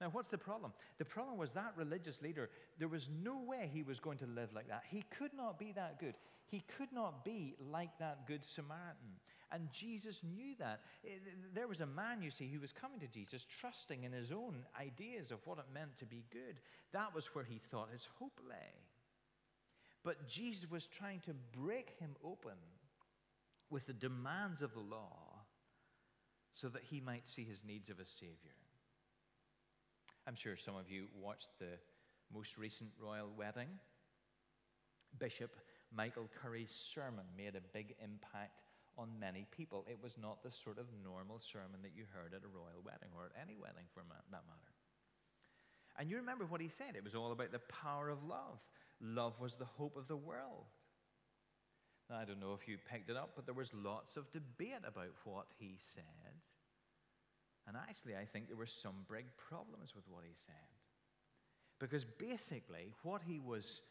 Now, 0.00 0.08
what's 0.10 0.28
the 0.28 0.38
problem? 0.38 0.72
The 0.98 1.04
problem 1.04 1.38
was 1.38 1.54
that 1.54 1.72
religious 1.76 2.20
leader, 2.20 2.50
there 2.78 2.88
was 2.88 3.08
no 3.22 3.40
way 3.42 3.70
he 3.72 3.82
was 3.82 3.98
going 3.98 4.18
to 4.18 4.26
live 4.26 4.52
like 4.52 4.68
that. 4.68 4.82
He 4.90 5.04
could 5.16 5.32
not 5.34 5.58
be 5.58 5.72
that 5.72 5.98
good. 6.00 6.14
He 6.48 6.64
could 6.76 6.92
not 6.92 7.24
be 7.24 7.54
like 7.72 7.98
that 7.98 8.26
good 8.26 8.44
Samaritan. 8.44 9.20
And 9.52 9.70
Jesus 9.72 10.22
knew 10.24 10.54
that. 10.58 10.80
There 11.54 11.68
was 11.68 11.80
a 11.80 11.86
man, 11.86 12.20
you 12.20 12.30
see, 12.30 12.48
who 12.48 12.60
was 12.60 12.72
coming 12.72 12.98
to 13.00 13.06
Jesus 13.06 13.46
trusting 13.60 14.02
in 14.02 14.12
his 14.12 14.32
own 14.32 14.64
ideas 14.80 15.30
of 15.30 15.46
what 15.46 15.58
it 15.58 15.66
meant 15.72 15.96
to 15.98 16.06
be 16.06 16.24
good. 16.32 16.56
That 16.92 17.14
was 17.14 17.26
where 17.26 17.44
he 17.44 17.58
thought 17.58 17.90
his 17.92 18.08
hope 18.18 18.40
lay. 18.48 18.74
But 20.02 20.28
Jesus 20.28 20.70
was 20.70 20.86
trying 20.86 21.20
to 21.20 21.34
break 21.52 21.94
him 21.98 22.16
open 22.24 22.58
with 23.70 23.86
the 23.86 23.92
demands 23.92 24.62
of 24.62 24.72
the 24.72 24.80
law 24.80 25.42
so 26.52 26.68
that 26.68 26.82
he 26.82 27.00
might 27.00 27.26
see 27.26 27.44
his 27.44 27.64
needs 27.64 27.90
of 27.90 28.00
a 28.00 28.06
Savior. 28.06 28.54
I'm 30.26 30.34
sure 30.34 30.56
some 30.56 30.76
of 30.76 30.90
you 30.90 31.06
watched 31.20 31.58
the 31.58 31.78
most 32.34 32.58
recent 32.58 32.90
royal 33.00 33.30
wedding. 33.36 33.68
Bishop 35.18 35.54
Michael 35.94 36.28
Curry's 36.42 36.72
sermon 36.72 37.24
made 37.36 37.54
a 37.54 37.60
big 37.72 37.94
impact 38.02 38.62
on 38.98 39.08
many 39.20 39.46
people. 39.56 39.84
It 39.88 39.98
was 40.02 40.16
not 40.20 40.42
the 40.42 40.50
sort 40.50 40.78
of 40.78 40.86
normal 41.04 41.38
sermon 41.38 41.82
that 41.82 41.92
you 41.94 42.04
heard 42.12 42.34
at 42.34 42.44
a 42.44 42.48
royal 42.48 42.82
wedding 42.84 43.10
or 43.14 43.26
at 43.26 43.36
any 43.40 43.56
wedding 43.56 43.84
for 43.92 44.00
that 44.08 44.24
matter. 44.30 44.72
And 45.98 46.10
you 46.10 46.16
remember 46.16 46.44
what 46.44 46.60
he 46.60 46.68
said. 46.68 46.96
It 46.96 47.04
was 47.04 47.14
all 47.14 47.32
about 47.32 47.52
the 47.52 47.60
power 47.70 48.08
of 48.08 48.22
love. 48.24 48.60
Love 49.00 49.34
was 49.40 49.56
the 49.56 49.64
hope 49.64 49.96
of 49.96 50.08
the 50.08 50.16
world. 50.16 50.64
Now, 52.08 52.18
I 52.18 52.24
don't 52.24 52.40
know 52.40 52.56
if 52.60 52.68
you 52.68 52.78
picked 52.90 53.10
it 53.10 53.16
up, 53.16 53.32
but 53.34 53.46
there 53.46 53.54
was 53.54 53.72
lots 53.74 54.16
of 54.16 54.30
debate 54.30 54.84
about 54.86 55.10
what 55.24 55.46
he 55.58 55.74
said. 55.78 56.02
And 57.66 57.76
actually, 57.76 58.14
I 58.14 58.24
think 58.24 58.46
there 58.46 58.56
were 58.56 58.66
some 58.66 59.04
big 59.10 59.26
problems 59.36 59.94
with 59.94 60.04
what 60.08 60.22
he 60.24 60.34
said. 60.34 60.54
Because 61.80 62.04
basically, 62.04 62.92
what 63.02 63.22
he 63.26 63.40
was 63.40 63.82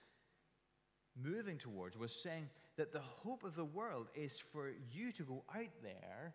moving 1.22 1.58
towards 1.58 1.98
was 1.98 2.14
saying 2.14 2.50
that 2.78 2.92
the 2.92 3.00
hope 3.00 3.44
of 3.44 3.56
the 3.56 3.66
world 3.66 4.08
is 4.16 4.38
for 4.52 4.72
you 4.92 5.12
to 5.14 5.24
go 5.24 5.44
out 5.56 5.72
there 5.82 6.34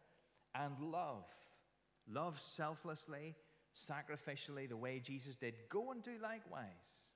and 0.54 0.72
love. 0.80 1.24
Love 2.08 2.40
selflessly, 2.40 3.34
sacrificially, 3.74 4.68
the 4.68 4.76
way 4.76 5.00
Jesus 5.00 5.36
did. 5.36 5.54
Go 5.68 5.90
and 5.90 6.02
do 6.02 6.12
likewise. 6.22 7.10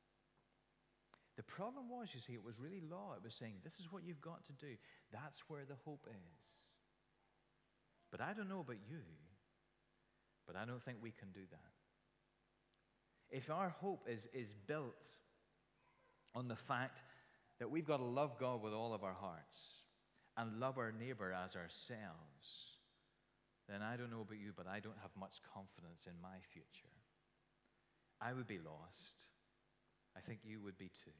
The 1.36 1.42
problem 1.42 1.88
was, 1.88 2.08
you 2.14 2.20
see, 2.20 2.34
it 2.34 2.44
was 2.44 2.60
really 2.60 2.82
law. 2.88 3.14
It 3.16 3.24
was 3.24 3.34
saying, 3.34 3.54
this 3.64 3.80
is 3.80 3.90
what 3.90 4.04
you've 4.04 4.20
got 4.20 4.44
to 4.44 4.52
do. 4.52 4.74
That's 5.12 5.42
where 5.48 5.64
the 5.64 5.74
hope 5.84 6.06
is. 6.08 6.38
But 8.10 8.20
I 8.20 8.32
don't 8.34 8.48
know 8.48 8.60
about 8.60 8.76
you. 8.88 9.00
But 10.46 10.56
I 10.56 10.64
don't 10.64 10.82
think 10.82 10.98
we 11.00 11.10
can 11.10 11.30
do 11.32 11.40
that. 11.50 13.36
If 13.36 13.50
our 13.50 13.70
hope 13.80 14.06
is, 14.08 14.28
is 14.32 14.54
built 14.66 15.06
on 16.34 16.46
the 16.46 16.56
fact 16.56 17.02
that 17.58 17.70
we've 17.70 17.86
got 17.86 17.98
to 17.98 18.04
love 18.04 18.38
God 18.38 18.62
with 18.62 18.72
all 18.72 18.94
of 18.94 19.04
our 19.04 19.14
hearts 19.14 19.84
and 20.36 20.58
love 20.58 20.78
our 20.78 20.92
neighbor 20.92 21.32
as 21.32 21.54
ourselves, 21.54 22.74
then 23.68 23.80
I 23.82 23.96
don't 23.96 24.10
know 24.10 24.22
about 24.22 24.38
you, 24.38 24.52
but 24.56 24.66
I 24.66 24.80
don't 24.80 24.98
have 25.00 25.12
much 25.18 25.40
confidence 25.54 26.06
in 26.06 26.20
my 26.20 26.36
future. 26.52 26.92
I 28.20 28.32
would 28.32 28.46
be 28.46 28.58
lost. 28.58 29.16
I 30.16 30.20
think 30.20 30.40
you 30.44 30.60
would 30.60 30.78
be 30.78 30.90
too. 31.04 31.10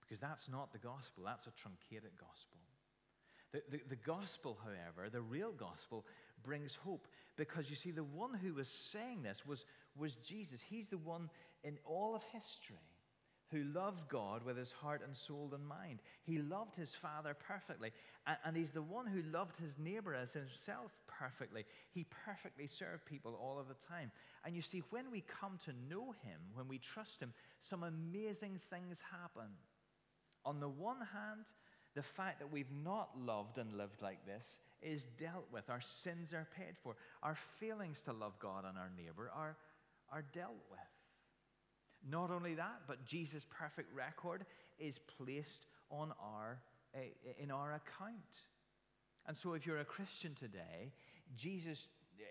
Because 0.00 0.20
that's 0.20 0.48
not 0.48 0.72
the 0.72 0.78
gospel, 0.78 1.24
that's 1.24 1.46
a 1.46 1.52
truncated 1.52 2.12
gospel. 2.18 2.58
The, 3.52 3.62
the, 3.70 3.80
the, 3.90 3.96
gospel, 3.96 4.58
however, 4.64 5.10
the 5.10 5.20
real 5.20 5.52
gospel, 5.52 6.06
brings 6.42 6.74
hope. 6.74 7.06
Because 7.36 7.68
you 7.68 7.76
see, 7.76 7.90
the 7.90 8.02
one 8.04 8.32
who 8.34 8.54
was 8.54 8.68
saying 8.68 9.22
this 9.22 9.46
was, 9.46 9.64
was 9.96 10.14
Jesus. 10.16 10.62
He's 10.62 10.88
the 10.88 10.98
one 10.98 11.28
in 11.62 11.78
all 11.84 12.14
of 12.14 12.22
history 12.32 12.80
who 13.52 13.62
loved 13.64 14.08
God 14.08 14.42
with 14.44 14.56
his 14.56 14.72
heart 14.72 15.02
and 15.04 15.16
soul 15.16 15.50
and 15.54 15.66
mind. 15.66 16.00
He 16.24 16.38
loved 16.38 16.74
his 16.74 16.94
Father 16.94 17.36
perfectly. 17.38 17.92
And, 18.44 18.56
he's 18.56 18.70
the 18.70 18.82
one 18.82 19.06
who 19.06 19.22
loved 19.30 19.56
his 19.58 19.78
neighbor 19.78 20.14
as 20.14 20.32
himself 20.32 20.92
perfectly. 21.06 21.64
He 21.92 22.06
perfectly 22.24 22.66
served 22.66 23.04
people 23.04 23.38
all 23.40 23.58
of 23.58 23.68
the 23.68 23.86
time. 23.86 24.10
And 24.44 24.56
you 24.56 24.62
see, 24.62 24.82
when 24.90 25.10
we 25.10 25.22
come 25.22 25.58
to 25.64 25.72
know 25.88 26.14
him, 26.24 26.40
when 26.54 26.68
we 26.68 26.78
trust 26.78 27.20
him, 27.20 27.32
some 27.60 27.82
amazing 27.82 28.58
things 28.70 29.02
happen. 29.10 29.50
On 30.44 30.58
the 30.58 30.68
one 30.68 30.96
hand, 31.12 31.46
the 31.94 32.02
fact 32.02 32.38
that 32.38 32.50
we've 32.50 32.72
not 32.82 33.10
loved 33.18 33.58
and 33.58 33.72
lived 33.74 34.00
like 34.00 34.24
this 34.26 34.60
is 34.80 35.04
dealt 35.04 35.46
with. 35.52 35.68
Our 35.68 35.80
sins 35.80 36.32
are 36.32 36.48
paid 36.56 36.76
for. 36.82 36.96
Our 37.22 37.36
failings 37.60 38.02
to 38.04 38.12
love 38.12 38.38
God 38.38 38.64
and 38.66 38.78
our 38.78 38.90
neighbor 38.96 39.30
are, 39.34 39.56
are 40.10 40.24
dealt 40.32 40.56
with. 40.70 40.80
Not 42.08 42.30
only 42.30 42.54
that, 42.54 42.82
but 42.86 43.04
Jesus' 43.04 43.46
perfect 43.50 43.94
record 43.94 44.44
is 44.78 44.98
placed 44.98 45.66
on 45.90 46.12
our, 46.20 46.58
uh, 46.94 47.00
in 47.38 47.50
our 47.50 47.74
account. 47.74 48.42
And 49.26 49.36
so, 49.36 49.54
if 49.54 49.66
you're 49.66 49.78
a 49.78 49.84
Christian 49.84 50.34
today, 50.34 50.92
Jesus, 51.36 51.88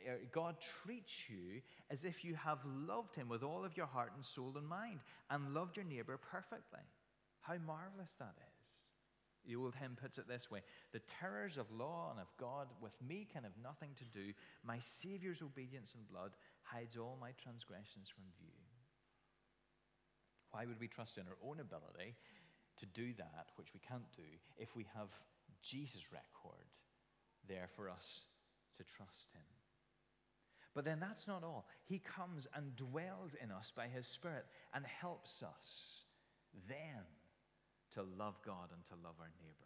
uh, 0.08 0.12
God 0.32 0.56
treats 0.84 1.30
you 1.30 1.62
as 1.90 2.04
if 2.04 2.26
you 2.26 2.36
have 2.36 2.60
loved 2.66 3.16
Him 3.16 3.30
with 3.30 3.44
all 3.44 3.64
of 3.64 3.78
your 3.78 3.86
heart 3.86 4.12
and 4.16 4.26
soul 4.26 4.54
and 4.58 4.68
mind 4.68 5.00
and 5.30 5.54
loved 5.54 5.78
your 5.78 5.86
neighbor 5.86 6.18
perfectly. 6.18 6.82
How 7.40 7.56
marvelous 7.66 8.16
that 8.20 8.36
is. 8.38 8.52
The 9.46 9.56
old 9.56 9.74
hymn 9.76 9.98
puts 10.00 10.18
it 10.18 10.28
this 10.28 10.52
way 10.52 10.62
The 10.92 11.02
terrors 11.20 11.58
of 11.58 11.72
law 11.72 12.10
and 12.12 12.20
of 12.20 12.28
God 12.38 12.68
with 12.82 12.94
me 13.08 13.28
can 13.32 13.44
have 13.44 13.58
nothing 13.64 13.92
to 13.98 14.06
do. 14.06 14.34
My 14.64 14.78
Savior's 14.80 15.42
obedience 15.42 15.94
and 15.96 16.08
blood 16.08 16.32
hides 16.64 16.98
all 16.98 17.18
my 17.20 17.32
transgressions 17.42 18.10
from 18.10 18.26
view. 18.38 18.61
Why 20.62 20.68
would 20.68 20.80
we 20.80 20.88
trust 20.88 21.18
in 21.18 21.24
our 21.24 21.50
own 21.50 21.60
ability 21.60 22.14
to 22.78 22.86
do 22.86 23.14
that, 23.18 23.48
which 23.56 23.74
we 23.74 23.80
can't 23.80 24.06
do, 24.16 24.22
if 24.60 24.76
we 24.76 24.86
have 24.96 25.08
Jesus' 25.64 26.14
record 26.14 26.68
there 27.48 27.68
for 27.76 27.90
us 27.90 28.26
to 28.78 28.84
trust 28.84 29.32
Him? 29.34 29.42
But 30.76 30.86
then 30.86 31.00
that's 31.00 31.28
not 31.28 31.44
all. 31.44 31.66
He 31.86 31.98
comes 31.98 32.48
and 32.54 32.76
dwells 32.76 33.36
in 33.42 33.50
us 33.50 33.74
by 33.76 33.88
His 33.88 34.06
Spirit 34.06 34.46
and 34.72 34.86
helps 34.86 35.42
us 35.42 36.04
then 36.70 37.10
to 37.96 38.04
love 38.16 38.40
God 38.46 38.70
and 38.72 38.86
to 38.86 39.04
love 39.04 39.16
our 39.20 39.32
neighbor. 39.40 39.66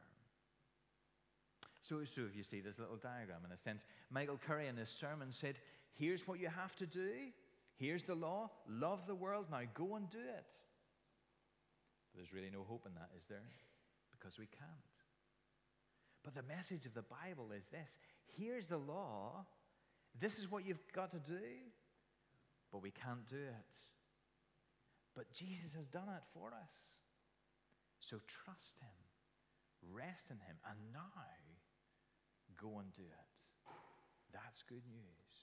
So, 1.81 2.05
so 2.05 2.21
if 2.21 2.37
you 2.37 2.43
see 2.43 2.61
this 2.61 2.79
little 2.79 2.95
diagram, 2.95 3.41
in 3.45 3.51
a 3.51 3.57
sense, 3.57 3.85
Michael 4.09 4.39
Curry 4.47 4.67
in 4.67 4.77
his 4.77 4.89
sermon 4.89 5.29
said, 5.33 5.59
Here's 5.95 6.25
what 6.25 6.39
you 6.39 6.47
have 6.47 6.73
to 6.77 6.85
do. 6.85 7.09
Here's 7.75 8.03
the 8.03 8.15
law. 8.15 8.49
Love 8.69 9.05
the 9.07 9.15
world. 9.15 9.47
Now 9.51 9.59
go 9.73 9.95
and 9.95 10.09
do 10.09 10.19
it. 10.19 10.53
But 12.15 12.23
there's 12.23 12.33
really 12.33 12.51
no 12.51 12.63
hope 12.63 12.85
in 12.85 12.93
that, 12.95 13.09
is 13.17 13.25
there? 13.27 13.51
Because 14.11 14.39
we 14.39 14.45
can't. 14.45 14.95
But 16.23 16.33
the 16.33 16.43
message 16.43 16.85
of 16.85 16.93
the 16.93 17.03
Bible 17.03 17.51
is 17.51 17.67
this 17.67 17.97
here's 18.37 18.67
the 18.67 18.77
law. 18.77 19.45
This 20.17 20.39
is 20.39 20.49
what 20.49 20.65
you've 20.65 20.79
got 20.93 21.11
to 21.11 21.19
do. 21.19 21.43
But 22.71 22.81
we 22.81 22.91
can't 22.91 23.27
do 23.27 23.35
it. 23.35 23.73
But 25.13 25.31
Jesus 25.33 25.73
has 25.75 25.87
done 25.87 26.07
it 26.07 26.23
for 26.33 26.47
us. 26.47 26.71
So 27.99 28.17
trust 28.27 28.79
Him, 28.79 29.93
rest 29.93 30.29
in 30.29 30.37
Him, 30.37 30.55
and 30.69 30.77
now 30.93 31.11
go 32.61 32.79
and 32.79 32.93
do 32.93 33.03
it. 33.03 33.71
That's 34.33 34.63
good 34.63 34.83
news. 34.89 35.35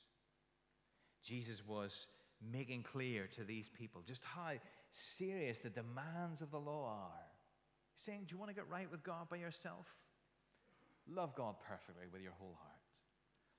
Jesus 1.23 1.67
was 1.67 2.07
making 2.53 2.83
clear 2.83 3.27
to 3.29 3.45
these 3.45 3.69
people 3.69 4.03
just 4.07 4.25
how 4.25 4.53
serious 4.93 5.61
the 5.61 5.71
demands 5.71 6.43
of 6.43 6.51
the 6.51 6.61
law 6.61 6.87
are. 6.87 7.27
Saying, 7.97 8.25
Do 8.27 8.35
you 8.35 8.39
want 8.39 8.51
to 8.51 8.55
get 8.55 8.69
right 8.71 8.91
with 8.91 9.03
God 9.03 9.29
by 9.29 9.37
yourself? 9.37 9.87
Love 11.09 11.35
God 11.35 11.57
perfectly 11.67 12.07
with 12.13 12.23
your 12.23 12.33
whole 12.39 12.57
heart. 12.61 12.73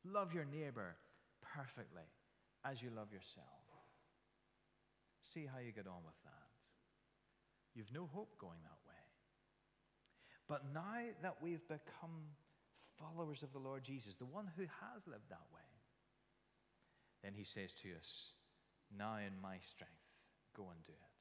Love 0.06 0.34
your 0.34 0.46
neighbor 0.46 0.96
perfectly 1.42 2.08
as 2.66 2.82
you 2.82 2.90
love 2.96 3.12
yourself. 3.12 3.48
See 5.22 5.46
how 5.46 5.60
you 5.60 5.72
get 5.72 5.88
on 5.88 6.04
with 6.06 6.16
that. 6.24 6.50
You've 7.76 7.94
no 7.94 8.08
hope 8.14 8.38
going 8.38 8.60
that 8.64 8.80
way. 8.88 9.02
But 10.48 10.74
now 10.74 11.10
that 11.22 11.38
we've 11.42 11.66
become 11.68 12.30
followers 13.00 13.44
of 13.44 13.52
the 13.54 13.60
Lord 13.60 13.84
Jesus, 13.84 14.16
the 14.16 14.26
one 14.26 14.50
who 14.56 14.64
has 14.64 15.08
lived 15.08 15.30
that 15.30 15.48
way, 15.54 15.62
then 17.24 17.34
he 17.34 17.44
says 17.44 17.74
to 17.82 17.90
us, 18.00 18.34
Now 18.96 19.18
in 19.18 19.42
my 19.42 19.58
strength, 19.62 19.94
go 20.56 20.68
and 20.70 20.84
do 20.84 20.92
it. 20.92 21.13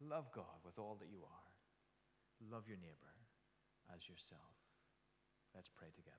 Love 0.00 0.32
God 0.32 0.64
with 0.64 0.78
all 0.78 0.96
that 1.00 1.10
you 1.10 1.18
are, 1.20 2.50
love 2.50 2.64
your 2.66 2.78
neighbor 2.78 3.14
as 3.94 4.08
yourself. 4.08 4.40
Let's 5.54 5.68
pray 5.68 5.88
together. 5.94 6.16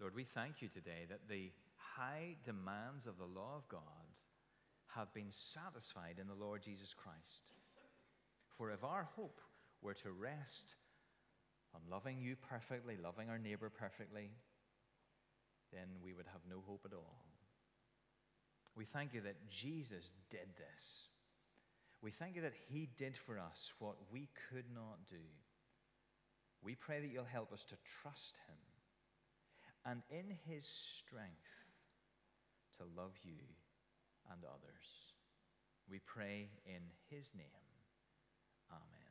Lord, 0.00 0.14
we 0.14 0.24
thank 0.24 0.62
you 0.62 0.68
today 0.68 1.06
that 1.08 1.28
the 1.28 1.50
high 1.74 2.36
demands 2.44 3.06
of 3.06 3.18
the 3.18 3.24
law 3.24 3.56
of 3.56 3.68
God 3.68 3.82
have 4.94 5.12
been 5.12 5.30
satisfied 5.30 6.18
in 6.20 6.28
the 6.28 6.34
Lord 6.34 6.62
Jesus 6.62 6.94
Christ. 6.94 7.50
For 8.56 8.70
if 8.70 8.84
our 8.84 9.08
hope 9.16 9.40
were 9.82 9.94
to 9.94 10.12
rest 10.12 10.76
on 11.76 11.90
loving 11.90 12.20
you 12.20 12.36
perfectly, 12.48 12.96
loving 12.96 13.28
our 13.28 13.38
neighbor 13.38 13.70
perfectly, 13.70 14.30
then 15.72 15.88
we 16.02 16.14
would 16.14 16.26
have 16.32 16.40
no 16.48 16.62
hope 16.66 16.82
at 16.86 16.94
all. 16.94 17.20
We 18.74 18.86
thank 18.86 19.12
you 19.12 19.20
that 19.22 19.50
Jesus 19.50 20.12
did 20.30 20.48
this. 20.56 21.08
We 22.02 22.10
thank 22.10 22.36
you 22.36 22.42
that 22.42 22.54
he 22.68 22.88
did 22.96 23.16
for 23.16 23.38
us 23.38 23.72
what 23.78 23.96
we 24.10 24.28
could 24.50 24.66
not 24.74 24.98
do. 25.08 25.24
We 26.62 26.74
pray 26.74 27.00
that 27.00 27.08
you'll 27.12 27.24
help 27.24 27.52
us 27.52 27.64
to 27.64 27.76
trust 28.02 28.38
him 28.48 28.56
and 29.84 30.02
in 30.10 30.36
his 30.48 30.66
strength 30.66 31.30
to 32.78 32.84
love 33.00 33.12
you 33.22 33.38
and 34.30 34.40
others. 34.44 34.86
We 35.88 36.00
pray 36.00 36.48
in 36.66 36.82
his 37.08 37.32
name. 37.34 37.46
Amen. 38.70 39.05